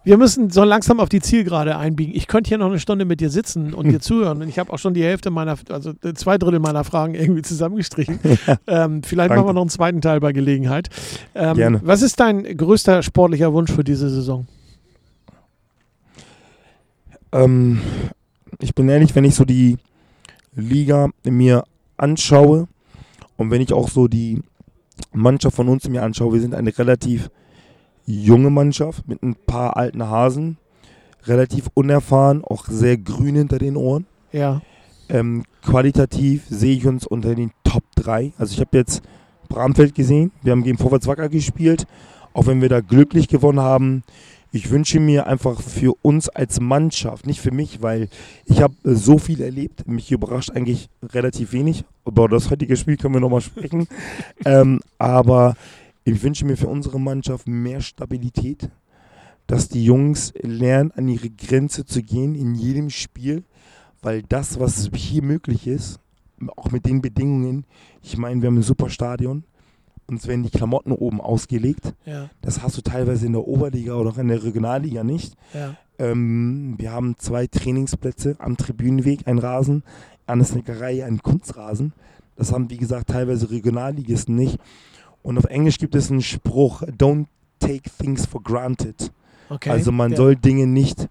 Wir 0.03 0.17
müssen 0.17 0.49
so 0.49 0.65
langsam 0.65 0.99
auf 0.99 1.11
die 1.11 1.21
Zielgerade 1.21 1.77
einbiegen. 1.77 2.15
Ich 2.15 2.27
könnte 2.27 2.49
hier 2.49 2.59
noch 2.59 2.69
eine 2.69 2.79
Stunde 2.81 3.05
mit 3.05 3.21
dir 3.21 3.29
sitzen 3.29 3.75
und 3.75 3.85
hm. 3.85 3.93
dir 3.93 4.01
zuhören. 4.01 4.41
Und 4.41 4.49
ich 4.49 4.59
habe 4.59 4.73
auch 4.73 4.79
schon 4.79 4.95
die 4.95 5.05
Hälfte 5.05 5.31
meiner, 5.31 5.57
also 5.69 5.93
zwei 6.15 6.39
Drittel 6.39 6.59
meiner 6.59 6.85
Fragen 6.85 7.15
irgendwie 7.15 7.43
zusammengestrichen. 7.43 8.19
ähm, 8.67 9.03
vielleicht 9.03 9.31
Danke. 9.31 9.43
machen 9.43 9.49
wir 9.49 9.53
noch 9.53 9.61
einen 9.61 9.71
zweiten 9.71 10.01
Teil 10.01 10.21
bei 10.21 10.33
Gelegenheit. 10.33 10.89
Ähm, 11.35 11.57
Gerne. 11.57 11.81
Was 11.85 12.01
ist 12.01 12.19
dein 12.19 12.45
größter 12.45 13.03
sportlicher 13.03 13.53
Wunsch 13.53 13.71
für 13.71 13.85
diese 13.85 14.09
Saison? 14.09 14.47
Ähm, 17.33 17.81
ich 18.59 18.75
bin 18.75 18.89
ehrlich, 18.89 19.15
wenn 19.15 19.25
ich 19.25 19.35
so 19.35 19.45
die 19.45 19.79
Liga 20.55 21.11
mir 21.25 21.65
anschaue 21.97 22.69
und 23.37 23.51
wenn 23.51 23.61
ich 23.61 23.73
auch 23.73 23.89
so 23.89 24.09
die 24.09 24.43
Mannschaft 25.13 25.57
von 25.57 25.69
uns 25.69 25.89
mir 25.89 26.03
anschaue, 26.03 26.35
wir 26.35 26.41
sind 26.41 26.55
eine 26.55 26.77
relativ 26.77 27.31
junge 28.07 28.51
Mannschaft 28.51 29.07
mit 29.09 29.23
ein 29.23 29.35
paar 29.35 29.77
alten 29.77 30.09
Hasen, 30.09 30.59
relativ 31.25 31.69
unerfahren, 31.75 32.45
auch 32.45 32.67
sehr 32.67 32.97
grün 32.97 33.37
hinter 33.37 33.59
den 33.59 33.77
Ohren. 33.77 34.07
Ja. 34.33 34.63
Ähm, 35.09 35.45
qualitativ 35.63 36.45
sehe 36.49 36.77
ich 36.77 36.87
uns 36.87 37.07
unter 37.07 37.35
den 37.35 37.53
Top 37.65 37.83
3. 37.97 38.33
Also 38.39 38.55
ich 38.55 38.61
habe 38.61 38.77
jetzt 38.77 39.03
Bramfeld 39.49 39.95
gesehen, 39.95 40.33
wir 40.43 40.53
haben 40.53 40.63
gegen 40.63 40.79
Vorwärts 40.79 41.07
Wacker 41.07 41.29
gespielt, 41.29 41.87
auch 42.33 42.47
wenn 42.47 42.63
wir 42.63 42.69
da 42.69 42.81
glücklich 42.81 43.29
gewonnen 43.29 43.61
haben 43.61 44.05
ich 44.53 44.71
wünsche 44.71 44.99
mir 44.99 45.27
einfach 45.27 45.61
für 45.61 45.95
uns 46.03 46.29
als 46.29 46.61
Mannschaft, 46.61 47.27
nicht 47.27 47.41
für 47.41 47.53
mich, 47.53 47.83
weil 47.83 48.09
ich 48.45 48.63
habe 48.63 48.75
äh, 48.85 48.95
so 48.95 49.19
viel 49.19 49.41
erlebt, 49.41 49.87
mich 49.87 50.11
überrascht 50.11 50.51
eigentlich 50.51 50.89
relativ 51.03 51.53
wenig. 51.53 51.85
Über 52.07 52.29
das 52.29 52.51
heutige 52.51 52.77
Spiel 52.77 52.97
können 52.97 53.15
wir 53.15 53.21
nochmal 53.21 53.41
sprechen. 53.41 53.87
ähm, 54.45 54.81
aber 54.99 55.55
ich 56.05 56.23
wünsche 56.23 56.45
mir 56.45 56.57
für 56.57 56.69
unsere 56.69 57.01
Mannschaft 57.01 57.47
mehr 57.47 57.81
Stabilität, 57.81 58.71
dass 59.47 59.69
die 59.69 59.85
Jungs 59.85 60.33
lernen, 60.41 60.93
an 60.93 61.09
ihre 61.09 61.31
Grenze 61.31 61.85
zu 61.85 62.03
gehen 62.03 62.35
in 62.35 62.55
jedem 62.55 62.91
Spiel, 62.91 63.45
weil 64.03 64.23
das, 64.23 64.59
was 64.59 64.91
hier 64.95 65.23
möglich 65.23 65.67
ist, 65.67 66.01
auch 66.57 66.71
mit 66.71 66.87
den 66.87 67.03
Bedingungen, 67.03 67.65
ich 68.03 68.17
meine, 68.17 68.41
wir 68.41 68.47
haben 68.49 68.59
ein 68.59 68.63
super 68.63 68.89
Stadion, 68.89 69.45
uns 70.11 70.27
werden 70.27 70.43
die 70.43 70.51
Klamotten 70.51 70.93
oben 70.93 71.21
ausgelegt. 71.21 71.95
Ja. 72.05 72.29
Das 72.43 72.63
hast 72.63 72.77
du 72.77 72.83
teilweise 72.83 73.27
in 73.27 73.33
der 73.33 73.47
Oberliga 73.47 73.95
oder 73.95 74.11
auch 74.11 74.19
in 74.19 74.29
der 74.29 74.43
Regionalliga 74.43 75.05
nicht. 75.05 75.35
Ja. 75.55 75.77
Ähm, 75.99 76.75
wir 76.79 76.93
haben 76.93 77.17
zwei 77.19 77.47
Trainingsplätze 77.47 78.37
am 78.39 78.57
Tribünenweg, 78.57 79.27
ein 79.27 79.39
Rasen, 79.39 79.83
an 80.27 80.41
der 80.41 80.49
Snackerei 80.49 81.05
ein 81.05 81.23
Kunstrasen. 81.23 81.93
Das 82.37 82.53
haben, 82.53 82.71
wie 82.71 82.77
gesagt, 82.77 83.11
teilweise 83.11 83.51
Regionalligisten 83.51 84.35
nicht. 84.35 84.59
Und 85.23 85.39
auf 85.39 85.45
Englisch 85.45 85.79
gibt 85.79 85.95
es 85.95 86.11
einen 86.11 86.23
Spruch, 86.23 86.83
don't 86.83 87.27
take 87.59 87.91
things 87.99 88.27
for 88.27 88.43
granted. 88.43 89.13
Okay. 89.49 89.71
Also 89.71 89.93
man 89.93 90.13
ja. 90.13 90.17
soll 90.17 90.37
Dinge 90.37 90.67
nicht, 90.67 91.09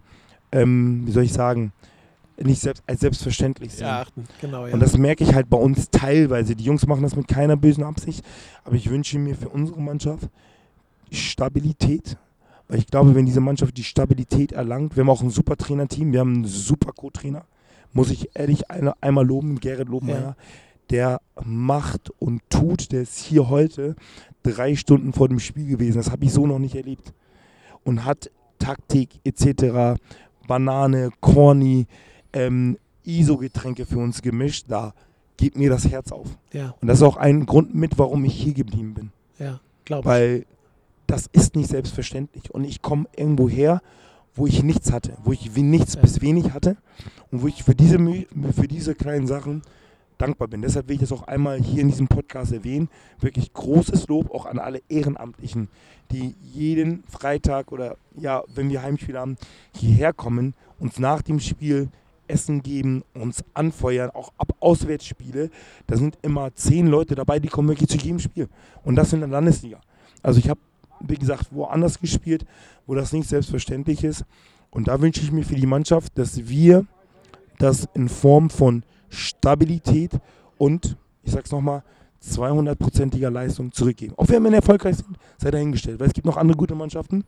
ähm, 0.52 1.02
wie 1.06 1.12
soll 1.12 1.24
ich 1.24 1.32
sagen, 1.32 1.72
nicht 2.42 2.60
selbst, 2.60 2.82
als 2.86 3.00
selbstverständlich 3.00 3.72
sehen. 3.72 3.86
Ja, 3.86 4.06
genau, 4.40 4.66
ja. 4.66 4.74
Und 4.74 4.80
das 4.80 4.96
merke 4.96 5.24
ich 5.24 5.34
halt 5.34 5.50
bei 5.50 5.58
uns 5.58 5.90
teilweise. 5.90 6.56
Die 6.56 6.64
Jungs 6.64 6.86
machen 6.86 7.02
das 7.02 7.16
mit 7.16 7.28
keiner 7.28 7.56
bösen 7.56 7.84
Absicht, 7.84 8.24
aber 8.64 8.76
ich 8.76 8.90
wünsche 8.90 9.18
mir 9.18 9.34
für 9.34 9.48
unsere 9.48 9.80
Mannschaft 9.80 10.28
Stabilität. 11.10 12.16
Weil 12.68 12.78
ich 12.78 12.86
glaube, 12.86 13.14
wenn 13.14 13.26
diese 13.26 13.40
Mannschaft 13.40 13.76
die 13.76 13.84
Stabilität 13.84 14.52
erlangt, 14.52 14.96
wir 14.96 15.02
haben 15.02 15.10
auch 15.10 15.22
ein 15.22 15.30
super 15.30 15.56
Trainerteam, 15.56 16.12
wir 16.12 16.20
haben 16.20 16.34
einen 16.34 16.44
super 16.44 16.92
Co-Trainer, 16.92 17.44
muss 17.92 18.10
ich 18.10 18.30
ehrlich 18.34 18.70
eine, 18.70 18.94
einmal 19.02 19.26
loben, 19.26 19.58
Gerrit 19.58 19.88
Lobmeier, 19.88 20.20
ja. 20.20 20.36
der 20.90 21.20
macht 21.44 22.10
und 22.20 22.42
tut, 22.48 22.92
der 22.92 23.02
ist 23.02 23.18
hier 23.18 23.48
heute 23.48 23.96
drei 24.44 24.76
Stunden 24.76 25.12
vor 25.12 25.28
dem 25.28 25.40
Spiel 25.40 25.66
gewesen. 25.66 25.98
Das 25.98 26.12
habe 26.12 26.24
ich 26.24 26.32
so 26.32 26.46
noch 26.46 26.60
nicht 26.60 26.76
erlebt. 26.76 27.12
Und 27.82 28.04
hat 28.04 28.30
Taktik 28.60 29.20
etc., 29.24 30.00
Banane, 30.46 31.10
Corny, 31.20 31.86
ähm, 32.32 32.78
ISO-Getränke 33.04 33.86
für 33.86 33.98
uns 33.98 34.22
gemischt. 34.22 34.66
Da 34.68 34.94
geht 35.36 35.56
mir 35.56 35.70
das 35.70 35.88
Herz 35.88 36.12
auf. 36.12 36.28
Ja. 36.52 36.74
Und 36.80 36.88
das 36.88 36.98
ist 36.98 37.02
auch 37.02 37.16
ein 37.16 37.46
Grund 37.46 37.74
mit, 37.74 37.98
warum 37.98 38.24
ich 38.24 38.34
hier 38.34 38.54
geblieben 38.54 38.94
bin. 38.94 39.12
Ja, 39.38 39.60
glaube 39.84 40.02
ich. 40.02 40.06
Weil 40.06 40.46
das 41.06 41.28
ist 41.32 41.56
nicht 41.56 41.70
selbstverständlich. 41.70 42.50
Und 42.52 42.64
ich 42.64 42.82
komme 42.82 43.06
irgendwo 43.16 43.48
her, 43.48 43.80
wo 44.34 44.46
ich 44.46 44.62
nichts 44.62 44.92
hatte, 44.92 45.16
wo 45.24 45.32
ich 45.32 45.54
nichts 45.56 45.94
ja. 45.94 46.00
bis 46.02 46.20
wenig 46.20 46.52
hatte 46.52 46.76
und 47.30 47.42
wo 47.42 47.48
ich 47.48 47.64
für 47.64 47.74
diese, 47.74 47.98
für 47.98 48.68
diese 48.68 48.94
kleinen 48.94 49.26
Sachen 49.26 49.62
dankbar 50.18 50.48
bin. 50.48 50.62
Deshalb 50.62 50.88
will 50.88 50.96
ich 50.96 51.00
das 51.00 51.12
auch 51.12 51.22
einmal 51.22 51.60
hier 51.60 51.80
in 51.80 51.88
diesem 51.88 52.06
Podcast 52.06 52.52
erwähnen. 52.52 52.88
Wirklich 53.20 53.52
großes 53.52 54.08
Lob 54.08 54.32
auch 54.32 54.46
an 54.46 54.58
alle 54.58 54.82
Ehrenamtlichen, 54.88 55.68
die 56.10 56.34
jeden 56.52 57.02
Freitag 57.04 57.72
oder 57.72 57.96
ja, 58.16 58.42
wenn 58.54 58.70
wir 58.70 58.82
Heimspiele 58.82 59.18
haben, 59.18 59.36
hierher 59.74 60.12
kommen, 60.12 60.54
uns 60.78 60.98
nach 60.98 61.22
dem 61.22 61.40
Spiel 61.40 61.88
Essen 62.30 62.62
geben, 62.62 63.02
uns 63.14 63.44
anfeuern, 63.54 64.10
auch 64.10 64.32
ab 64.38 64.54
Auswärtsspiele. 64.60 65.50
Da 65.86 65.96
sind 65.96 66.18
immer 66.22 66.54
zehn 66.54 66.86
Leute 66.86 67.14
dabei, 67.14 67.38
die 67.38 67.48
kommen 67.48 67.68
wirklich 67.68 67.88
zu 67.88 67.98
jedem 67.98 68.18
Spiel. 68.18 68.48
Und 68.84 68.96
das 68.96 69.12
in 69.12 69.20
der 69.20 69.28
Landesliga. 69.28 69.80
Also 70.22 70.38
ich 70.38 70.48
habe, 70.48 70.60
wie 71.00 71.16
gesagt, 71.16 71.48
woanders 71.50 72.00
gespielt, 72.00 72.46
wo 72.86 72.94
das 72.94 73.12
nicht 73.12 73.28
selbstverständlich 73.28 74.04
ist. 74.04 74.24
Und 74.70 74.88
da 74.88 75.00
wünsche 75.00 75.20
ich 75.20 75.32
mir 75.32 75.44
für 75.44 75.56
die 75.56 75.66
Mannschaft, 75.66 76.16
dass 76.16 76.48
wir 76.48 76.86
das 77.58 77.88
in 77.94 78.08
Form 78.08 78.48
von 78.50 78.84
Stabilität 79.08 80.12
und, 80.56 80.96
ich 81.22 81.32
sag's 81.32 81.50
nochmal, 81.50 81.82
200-prozentiger 82.22 83.30
Leistung 83.30 83.72
zurückgeben. 83.72 84.14
Auch 84.16 84.28
wenn 84.28 84.42
wir 84.42 84.52
erfolgreich 84.52 84.96
sind, 84.96 85.16
sei 85.38 85.50
dahingestellt. 85.50 85.98
Weil 86.00 86.08
es 86.08 86.12
gibt 86.12 86.26
noch 86.26 86.36
andere 86.36 86.56
gute 86.56 86.74
Mannschaften. 86.74 87.24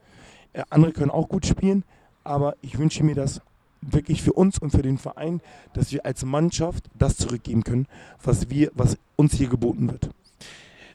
Äh, 0.53 0.62
andere 0.71 0.93
können 0.93 1.11
auch 1.11 1.29
gut 1.29 1.47
spielen. 1.47 1.85
Aber 2.25 2.57
ich 2.61 2.79
wünsche 2.79 3.03
mir 3.03 3.15
das 3.15 3.41
wirklich 3.83 4.23
für 4.23 4.33
uns 4.33 4.59
und 4.59 4.71
für 4.71 4.83
den 4.83 4.99
Verein, 4.99 5.40
dass 5.75 5.92
wir 5.92 6.07
als 6.07 6.25
Mannschaft 6.25 6.85
das 6.99 7.16
zurückgeben 7.16 7.64
können, 7.64 7.87
was, 8.23 8.49
wir, 8.49 8.71
was 8.75 8.97
uns 9.16 9.35
hier 9.35 9.49
geboten 9.49 9.90
wird. 9.90 10.11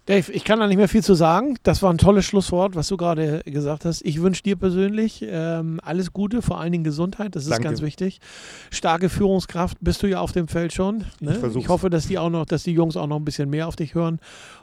Dave, 0.08 0.32
ich 0.32 0.46
kann 0.46 0.62
da 0.62 0.68
nicht 0.68 0.78
mehr 0.78 0.88
viel 0.88 1.04
zu 1.04 1.16
sagen. 1.16 1.58
Das 1.64 1.82
war 1.82 1.92
ein 1.92 1.98
tolles 1.98 2.24
Schlusswort, 2.24 2.76
was 2.76 2.88
du 2.88 2.96
gerade 2.96 3.42
gesagt 3.44 3.84
hast. 3.84 4.02
Ich 4.06 4.22
wünsche 4.22 4.42
dir 4.42 4.56
persönlich 4.56 5.22
ähm, 5.28 5.82
alles 5.84 6.14
Gute, 6.14 6.42
vor 6.42 6.62
allen 6.62 6.72
Dingen 6.72 6.86
Gesundheit. 6.86 7.36
Das 7.36 7.44
ist 7.44 7.52
Danke. 7.52 7.66
ganz 7.66 7.82
wichtig. 7.82 8.22
Starke 8.72 9.10
Führungskraft 9.10 9.78
bist 9.82 10.02
du 10.04 10.08
ja 10.08 10.22
auf 10.22 10.32
dem 10.32 10.48
Feld 10.48 10.72
schon. 10.72 11.04
Ne? 11.20 11.38
Ich, 11.50 11.56
ich, 11.58 11.68
hoffe, 11.68 11.90
dass 11.90 12.08
die 12.08 12.18
auch 12.18 12.30
noch, 12.30 12.46
dass 12.46 12.64
die 12.64 12.72
Jungs 12.72 12.96
auch 12.96 13.08
noch 13.08 13.18
ein 13.18 13.26
bisschen 13.26 13.50
mehr 13.50 13.68
auf 13.68 13.76
dich 13.76 13.96
hören. 13.96 14.20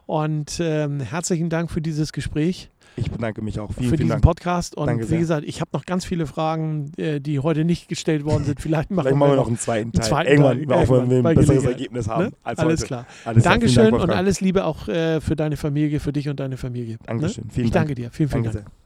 Und 0.07 0.61
ähm, 0.61 1.01
herzlichen 1.01 1.51
Dank 1.51 1.71
für 1.71 1.83
dieses 1.83 2.15
Gespräch. 2.15 2.71
Ich 2.97 3.11
bedanke 3.11 3.43
mich 3.43 3.59
auch. 3.59 3.73
Vielen, 3.73 3.85
für 3.85 3.97
vielen 3.97 3.97
diesen 3.99 4.09
Dank. 4.11 4.23
Podcast. 4.23 4.77
Und 4.77 4.87
Danke 4.87 5.05
wie 5.05 5.09
sehr. 5.09 5.19
gesagt, 5.19 5.47
ich 5.47 5.61
habe 5.61 5.71
noch 5.73 5.85
ganz 5.85 6.05
viele 6.05 6.27
Fragen, 6.27 6.93
äh, 6.97 7.21
die 7.21 7.41
heute 7.41 7.65
nicht 7.65 7.89
gestellt 7.89 8.25
worden 8.25 8.45
sind. 8.45 8.61
Vielleicht 8.61 8.91
machen, 8.91 9.05
Vielleicht 9.05 9.19
machen 9.19 9.33
wir 9.33 9.37
noch 9.37 9.49
einen 9.49 9.59
zweiten 9.59 9.93
Teil. 9.93 10.03
Einen 10.03 10.11
zweiten 10.11 10.31
irgendwann, 10.31 10.69
Teil. 10.69 10.87
auch 10.87 10.91
wenn 10.91 11.11
wir 11.11 11.31
ein 11.31 11.35
besseres 11.37 11.65
Ergebnis 11.65 12.09
haben. 12.09 12.25
Ne? 12.25 12.33
Als 12.43 12.59
alles 12.59 12.81
heute. 12.81 12.87
klar. 12.87 13.07
Alles 13.25 13.45
Dankeschön 13.45 13.91
Dank, 13.91 14.03
und 14.03 14.11
alles 14.11 14.41
Liebe 14.41 14.65
auch 14.65 14.89
äh, 14.89 15.21
für 15.21 15.37
deine 15.37 15.57
Familie, 15.57 16.01
für 16.01 16.13
dich 16.13 16.29
und 16.29 16.39
deine 16.41 16.57
Familie. 16.57 16.99
Dankeschön. 17.05 17.45
Ne? 17.45 17.51
Vielen 17.53 17.67
ich 17.67 17.73
danke 17.73 17.95
dir. 17.95 18.11
Vielen, 18.11 18.29
vielen 18.29 18.45
danke 18.45 18.59
Dank. 18.59 18.69
Sehr. 18.69 18.84